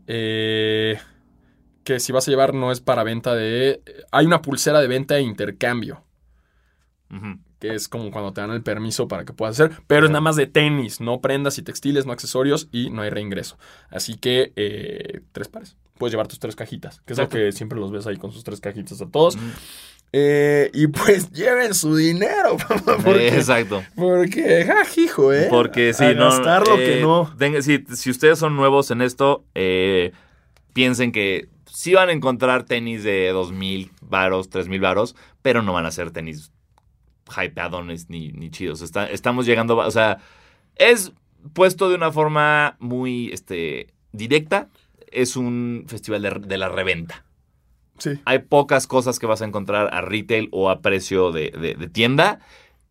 [0.08, 0.98] Eh,
[1.84, 3.82] que si vas a llevar no es para venta de...
[4.12, 6.04] Hay una pulsera de venta e intercambio.
[7.60, 10.22] Que es como cuando te dan el permiso para que puedas hacer, pero es nada
[10.22, 13.58] más de tenis, no prendas y textiles, no accesorios y no hay reingreso.
[13.90, 15.76] Así que eh, tres pares.
[15.98, 17.38] Puedes llevar tus tres cajitas, que es Exacto.
[17.38, 19.38] lo que siempre los ves ahí con sus tres cajitas a todos.
[20.12, 22.58] Eh, y pues lleven su dinero,
[23.04, 23.84] porque, Exacto.
[23.96, 25.48] porque ja, hijo, ¿eh?
[25.50, 26.26] Porque si A no.
[26.26, 27.32] gastar lo que eh, no.
[27.62, 30.12] si, si ustedes son nuevos en esto, eh,
[30.74, 35.86] piensen que sí van a encontrar tenis de 2000 varos, 3000 varos, pero no van
[35.86, 36.52] a ser tenis
[37.30, 38.82] hypeadones ni, ni chidos.
[38.82, 39.78] Está- estamos llegando.
[39.78, 40.18] O sea,
[40.76, 41.12] es
[41.54, 44.70] puesto de una forma muy este, directa.
[45.12, 47.24] Es un festival de, de la reventa.
[48.00, 48.20] Sí.
[48.26, 51.88] Hay pocas cosas que vas a encontrar a retail o a precio de, de- de
[51.88, 52.40] tienda.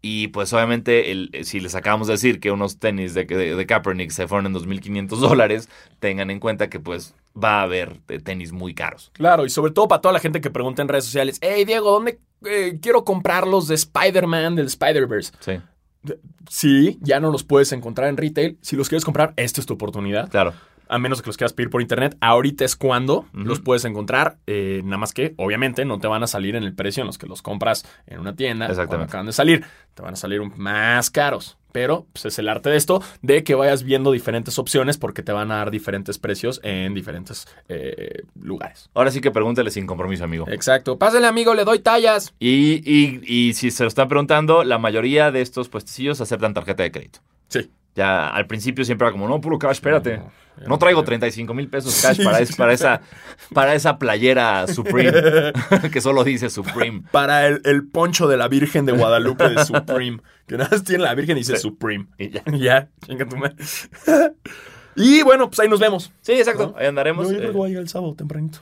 [0.01, 3.67] Y pues obviamente, el, si les acabamos de decir que unos tenis de, de, de
[3.67, 8.53] Kaepernick se fueron en 2.500 dólares, tengan en cuenta que pues va a haber tenis
[8.53, 9.11] muy caros.
[9.15, 11.91] Claro, y sobre todo para toda la gente que pregunta en redes sociales, hey Diego,
[11.91, 15.33] ¿dónde eh, quiero comprar los de Spider-Man del Spider-Verse?
[15.41, 15.53] Sí,
[16.49, 18.57] Sí, ya no los puedes encontrar en retail.
[18.63, 20.29] Si los quieres comprar, esta es tu oportunidad.
[20.31, 20.55] claro.
[20.89, 22.17] A menos que los quieras pedir por internet.
[22.21, 24.39] Ahorita es cuando los puedes encontrar.
[24.47, 27.19] eh, nada más que, obviamente, no te van a salir en el precio en los
[27.19, 28.67] que los compras en una tienda.
[28.67, 29.11] Cuando Exactamente.
[29.11, 29.65] acaban de salir.
[29.95, 31.57] Te van a salir más caros.
[31.73, 35.33] Pero pues, es el arte de esto, de que vayas viendo diferentes opciones porque te
[35.33, 38.89] van a dar diferentes precios en diferentes eh, lugares.
[38.95, 40.47] Ahora sí que pregúntale sin compromiso, amigo.
[40.49, 40.99] Exacto.
[40.99, 42.35] Pásale, amigo, le doy tallas.
[42.39, 46.83] Y, y- y si se lo están preguntando, la mayoría de estos puestecillos aceptan tarjeta
[46.85, 47.21] de crédito.
[47.49, 47.71] Sí.
[47.95, 50.19] Ya al principio siempre era como, no, puro cash, espérate.
[50.19, 50.31] No,
[50.69, 51.07] No traigo creo.
[51.07, 52.25] 35 mil pesos cash Sí.
[52.25, 53.01] para, es- para, esa,
[53.53, 55.13] para esa playera Supreme,
[55.93, 57.03] que solo dice Supreme.
[57.11, 60.21] Para el, el poncho de la Virgen de Guadalupe de Supreme.
[60.47, 61.63] Que nada más tiene la Virgen y dice Sí.
[61.63, 62.07] Supreme.
[62.19, 62.43] Y ya.
[62.53, 63.57] ya, chinga tu madre.
[64.97, 66.13] y bueno, pues ahí nos vemos.
[66.23, 66.79] Sí, exacto, ¿No?
[66.79, 67.27] ahí andaremos.
[67.27, 68.59] Yo, yo Eh, creo que voy a llegar el sábado tempranito.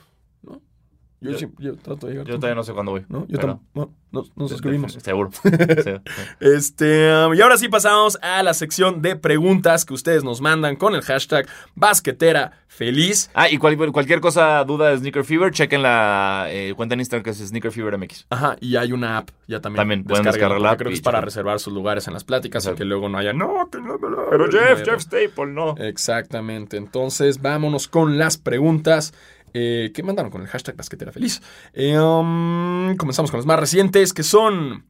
[1.19, 2.27] Yo, Yo- siempre- yo trato de llegar.
[2.27, 3.03] yo todavía no sé cuándo voy.
[3.09, 3.25] ¿no?
[3.27, 4.93] Yo pero- tam- bueno, nos, nos escribimos.
[4.93, 5.31] Seguro.
[6.39, 10.75] Este, um, y ahora sí pasamos a la sección de preguntas que ustedes nos mandan
[10.75, 13.29] con el hashtag basquetera feliz.
[13.33, 17.23] Ah, y cual- cualquier cosa, duda de Sneaker Fever, chequen la eh, cuenta en Instagram
[17.23, 18.25] que es Sneaker Fever MX.
[18.29, 19.77] Ajá, y hay una app ya también.
[19.81, 21.25] También pueden descargar la app Creo que es para chequen.
[21.25, 22.77] reservar sus lugares en las pláticas y Exacto.
[22.77, 23.33] que luego no haya.
[23.33, 24.29] No, que no me lo.
[24.29, 25.75] Pero Jeff, Jeff Staple, no.
[25.77, 26.77] Exactamente.
[26.77, 29.13] Entonces, vámonos con las preguntas
[29.59, 31.41] eh, que mandaron con el hashtag basquetera feliz.
[31.73, 34.85] Eh, um, comenzamos con las más recientes, que son.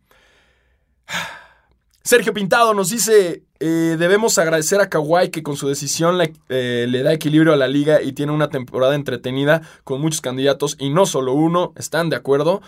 [2.04, 6.86] Sergio Pintado nos dice, eh, debemos agradecer a Kawhi que con su decisión le, eh,
[6.88, 10.90] le da equilibrio a la liga y tiene una temporada entretenida con muchos candidatos y
[10.90, 11.74] no solo uno.
[11.76, 12.62] ¿Están de acuerdo?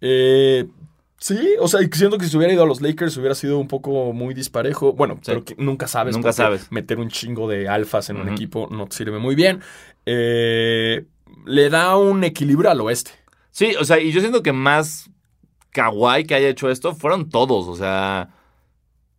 [0.00, 0.66] Eh,
[1.18, 4.12] sí, o sea, siento que si hubiera ido a los Lakers hubiera sido un poco
[4.12, 4.92] muy disparejo.
[4.92, 6.14] Bueno, pero que nunca sabes.
[6.16, 6.70] Nunca sabes.
[6.70, 9.60] Meter un chingo de alfas en un equipo no te sirve muy bien.
[11.44, 13.10] Le da un equilibrio al oeste.
[13.50, 15.10] Sí, o sea, y yo siento que más
[15.70, 18.30] kawaii que haya hecho esto fueron todos, o sea,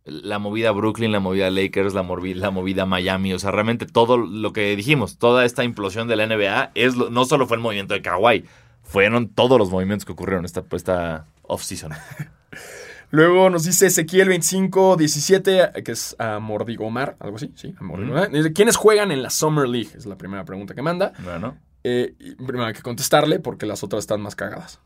[0.04, 4.16] la movida Brooklyn, la movida Lakers, la, movi- la movida Miami, o sea, realmente todo
[4.18, 7.94] lo que dijimos, toda esta implosión de la NBA, es no solo fue el movimiento
[7.94, 8.44] de Kawhi,
[8.82, 11.92] fueron todos los movimientos que ocurrieron esta, esta off-season.
[13.10, 18.30] Luego nos dice Ezequiel 2517, que es a Mordigomar, algo así, sí, a Mordigomar.
[18.52, 19.90] ¿Quiénes juegan en la Summer League?
[19.96, 21.12] Es la primera pregunta que manda.
[21.24, 21.56] Bueno,
[21.88, 22.14] Eh,
[22.44, 24.80] primero hay que contestarle porque las otras están más cagadas.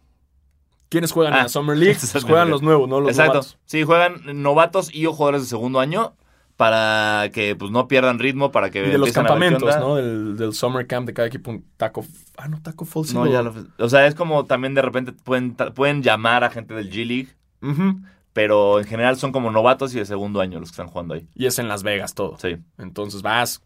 [0.91, 1.99] ¿Quiénes juegan en Ah, la Summer League?
[2.13, 3.35] Pues juegan los nuevos, no los exacto.
[3.35, 3.59] novatos.
[3.65, 6.15] Sí, juegan novatos y o jugadores de segundo año
[6.57, 9.75] para que pues no pierdan ritmo, para que Y de los campamentos.
[9.79, 9.95] ¿no?
[9.97, 12.05] Del, del Summer Camp de cada equipo, un taco.
[12.37, 13.07] Ah, no, taco Fall.
[13.07, 16.45] sí No, lo- ya lo- o sea, es como también de repente pueden, pueden llamar
[16.45, 17.29] a gente del G League
[17.63, 18.01] Ujú.
[18.33, 21.27] Pero en general son como novatos y de segundo año los que están jugando ahí.
[21.35, 22.37] Y es en Las Vegas todo.
[22.39, 22.59] Sí.
[22.79, 23.61] Entonces vas,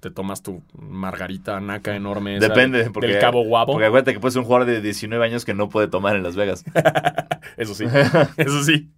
[0.00, 2.36] te tomas tu margarita naca enorme.
[2.36, 3.72] esa Depende, porque, Del Cabo Guabo.
[3.72, 6.22] Porque acuérdate que puedes ser un jugador de 19 años que no puede tomar en
[6.22, 6.64] Las Vegas.
[7.56, 7.84] Eso sí,
[8.36, 8.90] eso sí.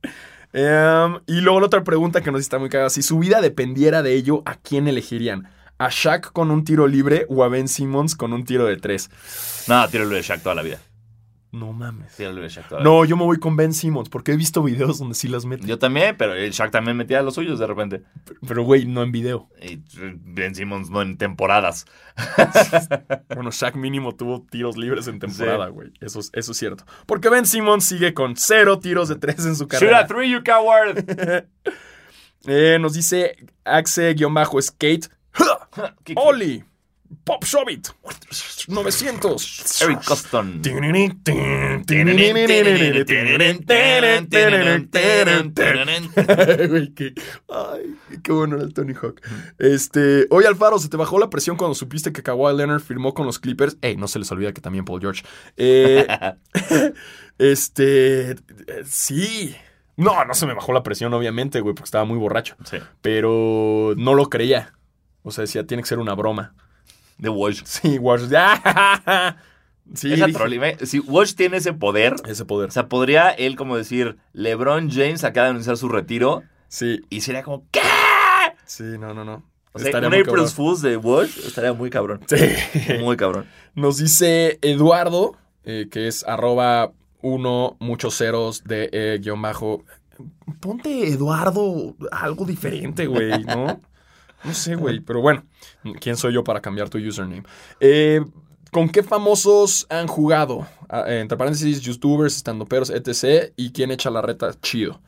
[0.52, 2.90] Em, y luego la otra pregunta que nos está muy cagada.
[2.90, 5.48] Si su vida dependiera de ello, ¿a quién elegirían?
[5.78, 9.10] ¿A Shaq con un tiro libre o a Ben Simmons con un tiro de tres?
[9.68, 10.78] no, tíralo de Shaq toda la vida.
[11.52, 12.16] No mames.
[12.16, 12.80] Shaq.
[12.80, 15.66] No, yo me voy con Ben Simmons porque he visto videos donde sí las mete.
[15.66, 18.02] Yo también, pero el Shaq también metía los suyos de repente.
[18.46, 19.48] Pero, güey, no en video.
[19.60, 21.86] Y eh, Ben Simmons no en temporadas.
[23.34, 25.92] Bueno, Shaq mínimo tuvo tiros libres en temporada, güey.
[26.00, 26.84] Eso, es- eso es cierto.
[27.06, 29.98] Porque Ben Simmons sigue con cero tiros de tres en su Shoot carrera.
[30.00, 31.04] a three, you coward.
[32.46, 35.10] Eh, nos dice Axe-Skate.
[36.16, 36.64] Oli.
[37.24, 37.88] Pop Shobit.
[38.68, 39.82] 900.
[39.82, 40.60] Eric Coston.
[46.70, 47.14] Güey, qué,
[47.48, 49.20] ay, qué bueno era el Tony Hawk.
[49.58, 53.26] Este, oye Alfaro, ¿se te bajó la presión cuando supiste que Kawhi Leonard firmó con
[53.26, 53.76] los Clippers?
[53.80, 55.24] Ey, no se les olvida que también Paul George.
[55.56, 56.06] Eh,
[57.38, 58.36] este, eh,
[58.84, 59.56] sí.
[59.96, 62.56] No, no se me bajó la presión, obviamente, güey, porque estaba muy borracho.
[62.64, 62.78] Sí.
[63.02, 64.72] Pero no lo creía.
[65.22, 66.54] O sea, decía, tiene que ser una broma.
[67.20, 67.62] De Walsh.
[67.64, 68.28] Sí, Walsh.
[69.92, 70.28] Sí, Esa
[70.86, 72.68] Si Walsh tiene ese poder, ese poder.
[72.68, 77.22] o sea, podría él como decir, LeBron James acaba de anunciar su retiro Sí, y
[77.22, 77.80] sería como, ¿qué?
[78.64, 79.42] sí, no, no, no.
[79.72, 80.46] O sea, Estaría un April.
[80.46, 82.20] Fools de Walsh estaría muy cabrón.
[82.28, 82.36] Sí.
[83.00, 83.46] Muy cabrón.
[83.74, 86.92] Nos dice Eduardo, eh, que es arroba
[87.22, 89.84] uno, muchos ceros de eh, guion bajo.
[90.60, 93.80] Ponte Eduardo algo diferente, güey, ¿no?
[94.44, 95.44] No sé, güey, pero bueno,
[96.00, 97.42] ¿quién soy yo para cambiar tu username?
[97.80, 98.22] Eh,
[98.70, 100.66] ¿Con qué famosos han jugado?
[100.88, 103.52] Ah, eh, entre paréntesis, youtubers, estandoperos, etc.
[103.56, 104.52] ¿Y quién echa la reta?
[104.62, 105.00] Chido.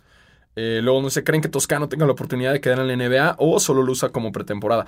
[0.57, 3.37] Eh, luego, no sé, ¿creen que Toscano tenga la oportunidad de quedar en la NBA
[3.39, 4.85] o solo lo usa como pretemporada?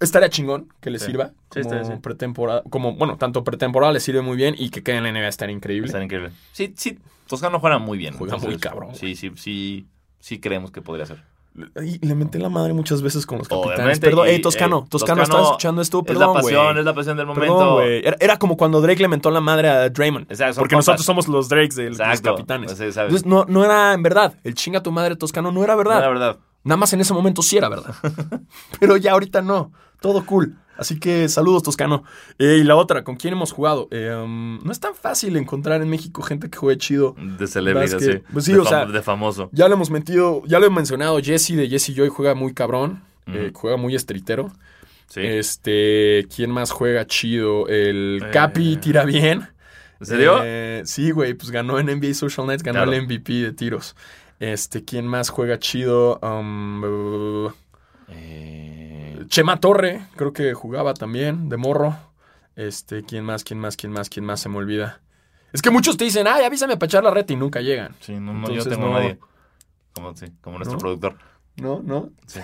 [0.00, 1.06] Estaría chingón que le Sí.
[1.06, 1.92] sirva Sí, como sí.
[2.00, 5.28] pretemporada, como, bueno, tanto pretemporada le sirve muy bien y que quede en la NBA
[5.28, 5.86] estaría increíble.
[5.88, 6.30] Estaría increíble.
[6.52, 8.14] Sí, sí, Toscano juega muy bien.
[8.16, 9.88] Juega muy cabrón, Sí, sí, sí,
[10.20, 11.22] sí creemos que podría ser.
[11.82, 13.76] Y le menté la madre muchas veces con los capitanes.
[13.76, 15.98] Obviamente, Perdón, y, hey, Toscano, eh, Toscano, Toscano ¿estás escuchando esto?
[15.98, 17.82] es la Perdón, pasión, es la pasión del Perdón, momento.
[17.82, 20.30] Era, era como cuando Drake le mentó la madre a Draymond.
[20.30, 20.86] Exacto, porque compas.
[20.88, 22.72] nosotros somos los Drakes de los capitanes.
[22.72, 23.14] Sí, sabes.
[23.14, 24.34] Entonces, no, no era en verdad.
[24.44, 25.96] El chinga tu madre Toscano no era verdad.
[25.96, 26.36] No, la verdad.
[26.64, 27.94] Nada más en ese momento sí era verdad.
[28.80, 29.72] Pero ya ahorita no.
[30.00, 30.56] Todo cool.
[30.78, 32.04] Así que saludos, Toscano.
[32.38, 33.88] Eh, y la otra, ¿con quién hemos jugado?
[33.90, 37.16] Eh, um, no es tan fácil encontrar en México gente que juegue chido.
[37.18, 38.20] De celebridad, sí.
[38.32, 39.50] Pues sí, de, o sea, de famoso.
[39.52, 41.18] Ya lo hemos metido, ya lo he mencionado.
[41.20, 43.02] Jesse de Jesse Joy juega muy cabrón.
[43.26, 44.50] Eh, juega muy estritero.
[45.08, 45.20] Sí.
[45.22, 47.66] Este, ¿quién más juega chido?
[47.68, 49.48] El Eh, Capi tira bien.
[50.00, 50.38] ¿En serio?
[50.84, 52.92] Sí, güey, pues ganó en NBA Social Nights, ganó Claro.
[52.92, 53.96] el MVP de tiros.
[54.38, 56.20] Este, ¿quién más juega chido?
[56.22, 57.48] Um,
[58.10, 58.87] Eh,
[59.28, 61.96] Chema Torre, creo que jugaba también, de morro.
[62.56, 63.44] Este, ¿quién más?
[63.44, 63.76] ¿Quién más?
[63.76, 64.08] ¿Quién más?
[64.08, 64.40] ¿Quién más?
[64.40, 65.00] Se me olvida.
[65.52, 67.94] Es que muchos te dicen, ay, avísame para echar la reta y nunca llegan.
[68.00, 68.96] sí, no, no, yo Entonces, tengo no.
[68.96, 69.18] a nadie.
[69.94, 70.80] Como, sí, como nuestro ¿No?
[70.80, 71.16] productor.
[71.56, 71.80] ¿No?
[71.82, 72.10] ¿No?
[72.26, 72.40] Sí.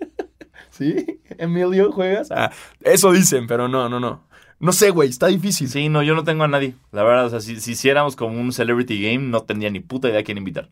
[0.70, 1.20] ¿Sí?
[1.38, 2.30] ¿Emilio juegas?
[2.30, 2.50] Ah,
[2.80, 4.24] eso dicen, pero no, no, no.
[4.58, 5.68] No sé, güey, está difícil.
[5.68, 6.74] Sí, no, yo no tengo a nadie.
[6.90, 10.08] La verdad, o sea, si, si hiciéramos como un celebrity game, no tendría ni puta
[10.08, 10.70] idea a quién invitar.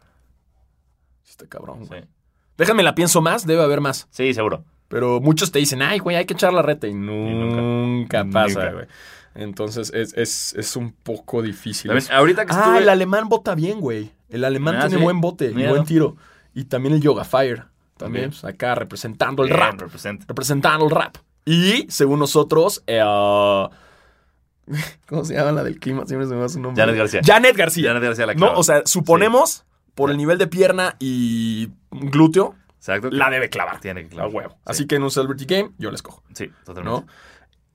[1.27, 2.03] Está cabrón, güey.
[2.03, 2.09] Sí,
[2.57, 4.07] Déjame la pienso más, debe haber más.
[4.11, 4.65] Sí, seguro.
[4.95, 6.87] Pero muchos te dicen, ay, güey, hay que echar la reta.
[6.87, 7.57] Y nunca.
[7.61, 8.87] nunca, pasa, güey.
[9.35, 11.91] Entonces es, es, es un poco difícil.
[11.91, 12.79] También, ahorita que Ah, estuve...
[12.79, 14.13] el alemán bota bien, güey.
[14.29, 15.03] El alemán Ah, tiene sí.
[15.03, 15.71] buen bote y Mira.
[15.71, 16.15] buen tiro.
[16.55, 17.65] Y también el Yoga Fire.
[17.97, 19.81] También, acá representando el Bien, rap.
[19.81, 20.27] representa.
[20.29, 21.17] Representando el rap.
[21.45, 23.01] Y, según nosotros, eh,
[25.09, 26.07] ¿cómo se llama la del clima?
[26.07, 26.81] Siempre se me va su nombre.
[26.81, 27.21] Janet García.
[27.25, 27.89] Janet García.
[27.89, 28.59] Janet García la no, clava.
[28.59, 29.65] o sea, suponemos,
[29.97, 32.55] por el nivel de pierna y glúteo,
[32.93, 33.11] Exacto.
[33.11, 33.81] la debe clavar.
[33.81, 34.35] Tiene que A clavar.
[34.35, 34.51] huevo.
[34.57, 34.61] Sí.
[34.67, 36.23] Así que en un Celebrity Game, yo la escojo.
[36.35, 37.01] Sí, totalmente.
[37.01, 37.07] ¿No?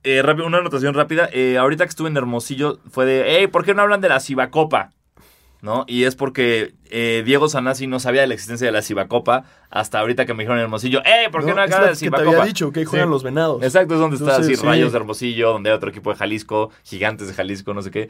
[0.04, 1.28] Eh, rápido, una anotación rápida.
[1.32, 4.20] Eh, ahorita que estuve en Hermosillo fue de, hey, ¿por qué no hablan de la
[4.20, 4.92] Cibacopa?
[5.62, 5.84] ¿No?
[5.86, 9.98] Y es porque eh, Diego Sanasi no sabía de la existencia de la Cibacopa hasta
[9.98, 11.92] ahorita que me dijeron en Hermosillo, hey, ¿por qué no, hablan la de la que
[11.92, 12.30] te Cibacopa?
[12.30, 13.12] había dicho que ahí juegan Sí.
[13.12, 13.62] los venados.
[13.62, 14.66] Exacto, es donde está así Entonces, sí.
[14.66, 18.08] Rayos de Hermosillo, donde hay otro equipo de Jalisco, Gigantes de Jalisco, no sé qué.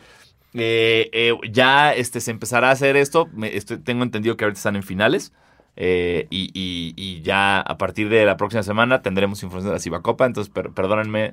[0.55, 3.28] Eh, eh, ya este, se empezará a hacer esto.
[3.32, 5.32] Me- estoy- tengo entendido que ahorita están en finales.
[5.77, 9.81] Eh, y, y- y ya a partir de la próxima semana tendremos información de la
[9.81, 10.27] Cibacopa.
[10.27, 11.31] Entonces, per- perdónenme.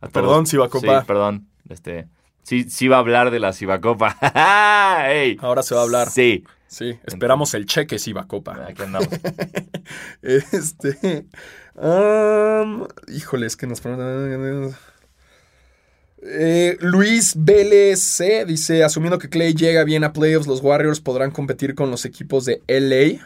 [0.00, 0.08] A.
[0.08, 1.00] Perdón, Cibacopa.
[1.00, 1.48] Sí, perdón.
[1.68, 2.06] Este,
[2.42, 4.16] sí, sí va a hablar de la Cibacopa.
[5.10, 5.36] ¡Ey!
[5.40, 6.10] Ahora se va a hablar.
[6.10, 6.44] Sí.
[6.70, 8.66] Sí, esperamos el cheque, Siva Copa.
[8.68, 9.08] Aquí andamos.
[10.22, 11.24] Este.
[11.80, 13.80] am, híjole, es que nos.
[16.22, 21.74] Eh, Luis BLC dice: Asumiendo que Clay llega bien a playoffs, los Warriors podrán competir
[21.74, 23.24] con los equipos de LA.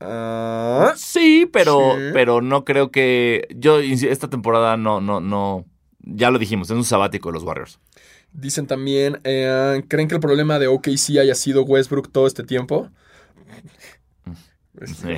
[0.00, 2.10] Ah, Sí, pero, Sí.
[2.12, 3.46] pero no creo que.
[3.56, 5.64] Yo, esta temporada no, no, no.
[6.00, 7.78] Ya lo dijimos, es un sabático de los Warriors.
[8.32, 12.88] dicen también: eh, ¿Creen que el problema de OKC haya sido Westbrook todo este tiempo?
[14.84, 15.16] Sí.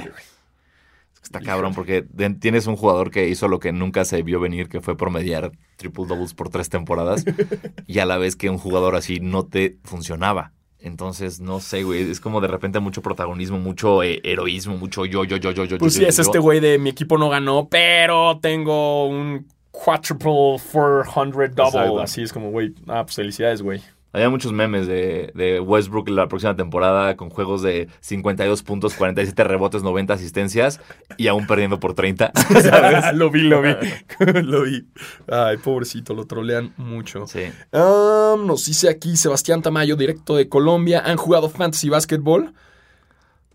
[1.22, 2.06] Está cabrón porque
[2.40, 6.06] tienes un jugador que hizo lo que nunca se vio venir, que fue promediar triple
[6.06, 7.24] doubles por tres temporadas,
[7.86, 10.52] y a la vez que un jugador así no te funcionaba.
[10.80, 15.24] Entonces, no sé, güey, es como de repente mucho protagonismo, mucho eh, heroísmo, mucho yo,
[15.24, 15.78] yo, yo, yo, yo.
[15.78, 16.22] Pues yo, sí, yo, es yo.
[16.22, 21.66] este güey de mi equipo no ganó, pero tengo un quadruple 400 double.
[21.66, 22.00] Exacto.
[22.00, 23.80] Así es como, güey, ah, pues felicidades, güey.
[24.12, 29.44] Había muchos memes de, de Westbrook la próxima temporada con juegos de 52 puntos, 47
[29.44, 30.80] rebotes, 90 asistencias
[31.18, 32.32] y aún perdiendo por 30.
[32.62, 33.14] ¿Sabes?
[33.14, 33.70] lo vi, lo vi.
[34.42, 34.86] lo vi.
[35.30, 37.26] Ay, pobrecito, lo trolean mucho.
[37.26, 37.44] Sí.
[37.72, 41.02] Um, nos dice aquí Sebastián Tamayo, directo de Colombia.
[41.04, 42.54] ¿Han jugado fantasy basketball?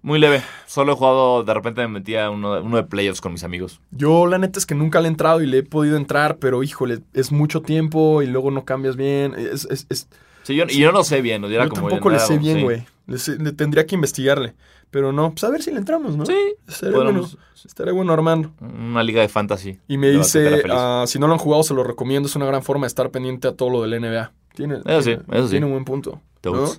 [0.04, 0.43] Muy leve.
[0.68, 3.80] Solo he jugado, de repente me metí a uno, uno de playoffs con mis amigos.
[3.91, 6.62] Yo, la neta es que nunca le he entrado y le he podido entrar, pero
[6.62, 9.34] híjole, es mucho tiempo y luego no cambias bien.
[9.36, 10.10] Es, es- es-
[10.44, 11.48] Sí, yo, y yo no sé bien, ¿no?
[11.48, 12.86] Era yo como tampoco le sé bien, güey.
[13.08, 14.56] Le, tendría que investigarle.
[14.91, 16.26] Pero no, pues a ver si le entramos, ¿no?
[16.26, 16.38] Sí,
[16.68, 17.28] Estaría bueno,
[17.66, 18.54] estaría bueno armando.
[18.62, 19.80] Una liga de fantasy.
[19.88, 22.28] Y me dice, ah, si no lo han jugado, se lo recomiendo.
[22.28, 24.32] Es una gran forma de estar pendiente a todo lo del NBA.
[24.54, 25.52] Tiene, Eso sí, eso sí.
[25.52, 26.22] tiene un buen punto.
[26.44, 26.72] ¿no?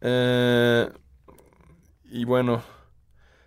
[0.00, 0.88] Eh,
[2.10, 2.62] y bueno,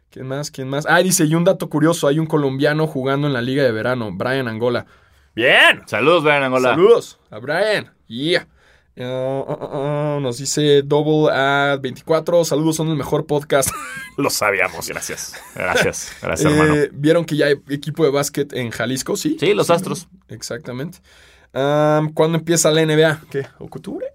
[0.10, 0.52] ¿quién más?
[0.52, 0.86] ¿Quién más?
[0.90, 4.10] Ah, dice, y un dato curioso, hay un colombiano jugando en la liga de verano,
[4.12, 4.86] Brian Angola.
[5.34, 5.84] Bien.
[5.86, 6.72] Saludos, Brian Angola.
[6.72, 7.94] Saludos a Brian.
[8.08, 8.48] Yeah.
[8.98, 12.44] Ah, ah, ah, nos dice Double at 24.
[12.44, 13.70] Saludos, son el mejor podcast.
[14.18, 15.36] Lo sabíamos, gracias.
[15.56, 16.82] Gracias, gracias, Eh, hermano.
[16.94, 19.16] ¿Vieron que ya hay equipo de básquet en Jalisco?
[19.16, 19.38] Sí.
[19.40, 20.08] Sí, los Astros.
[20.28, 20.98] Exactamente.
[21.54, 23.22] Am, ¿Cuándo empieza la NBA?
[23.32, 23.48] ¿Qué?
[23.60, 24.06] ¿Octubre?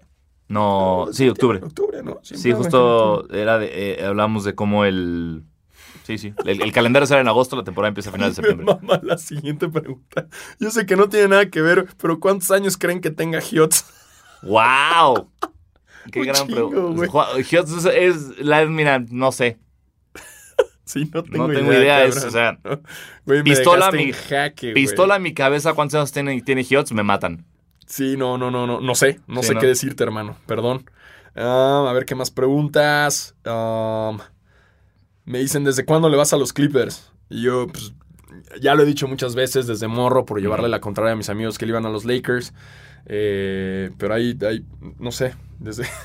[0.47, 1.59] No, sí, octubre.
[1.63, 2.19] Octubre, ¿no?
[2.21, 3.41] Siempre Sí, justo octubre.
[3.41, 5.43] era de, eh, hablamos de cómo el...
[6.03, 6.35] Sí, sí.
[6.45, 8.77] El, el calendario sale en agosto, la temporada empieza a finales de Me septiembre.
[8.79, 10.27] mama la siguiente pregunta.
[10.59, 13.85] Yo sé que no tiene nada que ver, pero ¿cuántos años creen que tenga Hiots?
[14.43, 15.29] ¡Wow!
[16.11, 17.27] Qué Un gran chingo, pregunta.
[17.37, 19.57] Hughes es, la mira, no sé.
[20.83, 21.59] Sí, no tengo No idea.
[21.59, 22.59] tengo idea, o sea,
[23.25, 26.91] Güey, pistola mi- jaque, pistola en mi cabeza, ¿cuántos años tiene, tiene Hughes?
[26.91, 27.43] Me matan.
[27.87, 28.79] Sí, no, no, no, no.
[28.81, 29.19] No sé.
[29.27, 29.59] No Sí, sé ¿no?
[29.61, 30.37] qué decirte, hermano.
[30.45, 30.89] Perdón.
[31.35, 33.35] Ah, a ver qué más preguntas.
[33.45, 34.19] Um,
[35.25, 37.11] me dicen, ¿desde cuándo le vas a los Clippers?
[37.29, 37.93] Y yo, pues,
[38.61, 41.57] ya lo he dicho muchas veces desde morro por llevarle la contraria a mis amigos
[41.57, 42.53] que le iban a los Lakers.
[43.05, 44.63] Eh, pero ahí, ahí,
[44.99, 45.85] no sé, desde...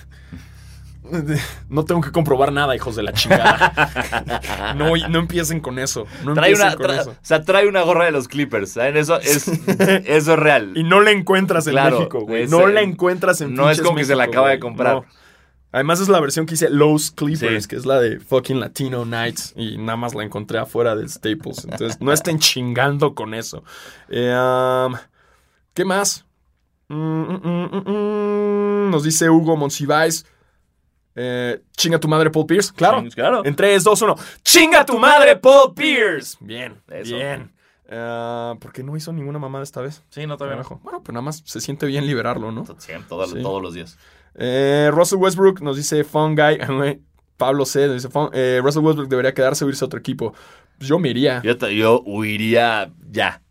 [1.68, 3.72] No tengo que comprobar nada, hijos de la chingada.
[4.76, 6.06] No, no empiecen con eso.
[6.24, 7.10] No Trae una, con tra- eso.
[7.10, 8.72] o sea, trae una gorra de los Clippers.
[8.72, 8.96] ¿saben?
[8.96, 10.72] Eso es, eso es real.
[10.76, 12.46] Y no la encuentras en Claro, México, güey.
[12.46, 14.94] No la encuentras en no es como que se la acaba de comprar.
[14.96, 15.04] No.
[15.72, 17.68] Además es la versión que hice Los Clippers, Sí.
[17.68, 19.54] que es la de fucking Latino Nights.
[19.56, 21.64] Y nada más la encontré afuera del Staples.
[21.64, 23.64] Entonces no estén chingando con eso.
[24.10, 24.94] Eh, um,
[25.74, 26.26] ¿Qué más?
[26.94, 28.90] Mm, mm, mm.
[28.90, 30.26] Nos dice Hugo Monsiváis.
[31.14, 32.72] Eh, chinga tu madre, Paul Pierce.
[32.74, 33.02] Claro.
[33.14, 33.44] Claro.
[33.44, 34.14] En 3, 2, 1.
[34.42, 36.36] ¡Chinga tu madre, Paul Pierce!
[36.40, 37.14] Bien, Eso.
[37.16, 37.52] bien.
[37.88, 40.02] Eh, ¿Por qué no hizo ninguna mamada esta vez?
[40.10, 40.80] Sí, no, todavía no.
[40.82, 42.64] Bueno, pero nada más se siente bien liberarlo, ¿no?
[42.78, 43.42] Siempre, todo- Sí.
[43.42, 43.98] todos los días.
[44.36, 46.58] Eh, Russell Westbrook nos dice Fun Guy.
[47.36, 47.86] Pablo C.
[47.86, 50.32] nos dice "Fun- eh, Russell Westbrook debería quedarse o irse a otro equipo.
[50.78, 51.40] Pues yo me iría.
[51.42, 53.42] Yo, te- yo huiría ya.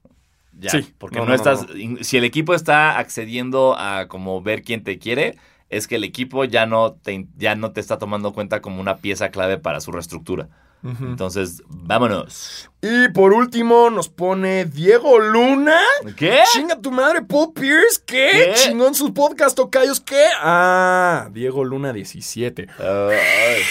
[0.60, 0.72] Ya.
[0.72, 0.94] Sí.
[0.98, 1.66] Porque No, no, no, no, estás.
[2.02, 5.38] Si el equipo está accediendo a como ver quién te quiere,
[5.70, 8.98] es que el equipo ya no te, ya no te está tomando cuenta como una
[8.98, 10.50] pieza clave para su reestructura.
[10.82, 12.70] Entonces, vámonos.
[12.82, 15.78] Y por último nos pone Diego Luna.
[16.16, 16.40] ¿Qué?
[16.54, 18.02] Chinga tu madre, Paul Pierce.
[18.06, 18.30] ¿Qué?
[18.32, 18.54] ¿Qué?
[18.56, 20.00] Chingón sus podcast tocayos.
[20.00, 20.24] ¿Qué?
[20.42, 22.68] Ah, Diego Luna 17.
[22.80, 23.62] Ay.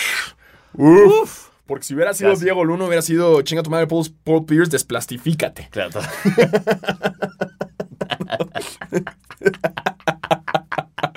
[0.74, 1.47] Uf.
[1.69, 2.45] Porque si hubiera sido Casi.
[2.45, 5.69] Diego Luna, hubiera sido chinga tu madre, Paul, Paul Pierce, desplastifícate.
[5.71, 6.01] Claro.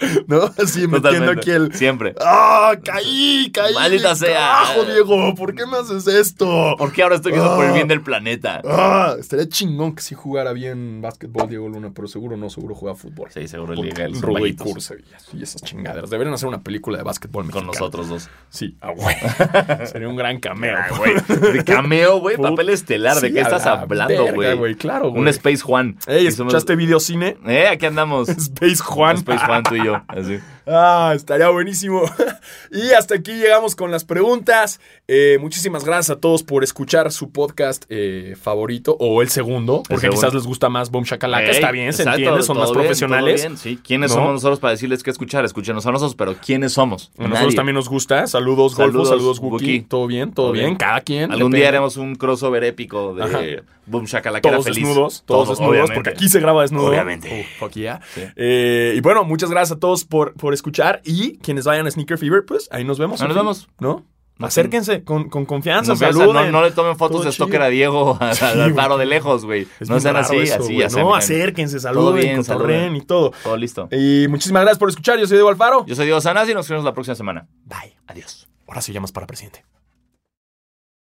[0.27, 0.49] ¿No?
[0.57, 1.73] Así metiendo aquí el.
[1.73, 2.15] Siempre.
[2.19, 2.73] ¡Ah!
[2.83, 3.51] ¡Caí!
[3.53, 3.73] ¡Caí!
[3.73, 4.63] Maldita sea.
[4.65, 5.35] ¡Carajo, Diego!
[5.35, 6.75] ¿Por qué me haces esto?
[6.77, 7.73] ¿Por qué ahora estoy viendo por el Ah.
[7.73, 8.61] bien del planeta?
[8.65, 12.95] Ah, estaría chingón que sí jugara bien básquetbol Diego Luna, pero seguro no, seguro juega
[12.95, 13.29] fútbol.
[13.31, 14.19] Sí, seguro liga el.
[14.57, 14.95] Curse
[15.33, 16.09] y, y esas chingaderas.
[16.09, 18.29] Deberían hacer una película de básquetbol Con nosotros dos.
[18.49, 19.15] Sí, ah, güey.
[19.91, 20.77] Sería un gran cameo.
[20.77, 21.13] Ah, güey.
[21.53, 22.37] De cameo, güey.
[22.37, 23.19] Papel estelar.
[23.19, 24.75] ¿De qué estás la hablando, güey?
[24.75, 25.21] Claro, güey.
[25.21, 25.97] Un Space Juan.
[26.07, 27.37] Ey, ¿escuchaste videocine?
[27.47, 28.29] Eh, aquí andamos.
[28.29, 29.17] Space Juan.
[29.17, 29.90] Space Juan, tú y yo.
[30.07, 30.39] Así.
[30.67, 32.03] Ah, estaría buenísimo.
[32.71, 34.79] y hasta aquí llegamos con las preguntas.
[35.07, 40.01] Eh, muchísimas gracias a todos por escuchar su podcast eh, favorito o el segundo, porque
[40.07, 40.21] segundo.
[40.21, 41.45] quizás les gusta más Boom Shakalaka.
[41.45, 43.47] Ey, Está bien, se entiende, son más bien, profesionales.
[43.57, 44.17] Sí, ¿quiénes ¿No?
[44.17, 45.43] somos nosotros para decirles qué escuchar?
[45.45, 47.11] Escúchenos a nosotros, pero ¿quiénes somos?
[47.17, 48.27] A nosotros también nos gusta.
[48.27, 49.53] Saludos, Golfo, Saludos, saludos, Wookie.
[49.65, 49.81] Wookie.
[49.81, 50.65] Todo bien, todo, Todo bien.
[50.67, 50.75] bien.
[50.77, 51.31] Cada quien.
[51.31, 53.39] Algún día haremos un crossover épico de Ajá.
[53.87, 54.85] Boom Shakalakera Todos feliz.
[54.87, 55.93] desnudos, todos Todos, desnudos, obviamente.
[55.95, 56.87] porque aquí se graba desnudo.
[56.87, 57.47] Obviamente.
[57.59, 57.99] Fuck yeah.
[58.13, 58.21] Sí.
[58.35, 61.01] Eh, y bueno, muchas gracias a todos por, por escuchar.
[61.03, 63.21] Y quienes vayan a Sneaker Fever, pues ahí nos vemos.
[63.21, 63.69] Ahí nos vemos.
[63.79, 64.05] ¿No?
[64.39, 66.33] Acérquense con, con confianza, saluden.
[66.33, 67.31] no, no le tomen fotos de.
[67.31, 69.67] Stalker a Diego al, Sí, paro de lejos, güey.
[69.87, 70.77] No sean así, eso, así.
[70.97, 72.95] No, acérquense, saluden, bien, saluden.
[72.95, 73.33] y todo.
[73.43, 73.87] Todo listo.
[73.91, 75.19] Y muchísimas gracias por escuchar.
[75.19, 75.85] Yo soy Diego Alfaro.
[75.85, 77.47] Yo soy Diego Sanaz y nos vemos la próxima semana.
[77.65, 77.95] Bye.
[78.07, 78.47] Adiós.
[78.67, 79.63] Ahora sí llamas para presidente.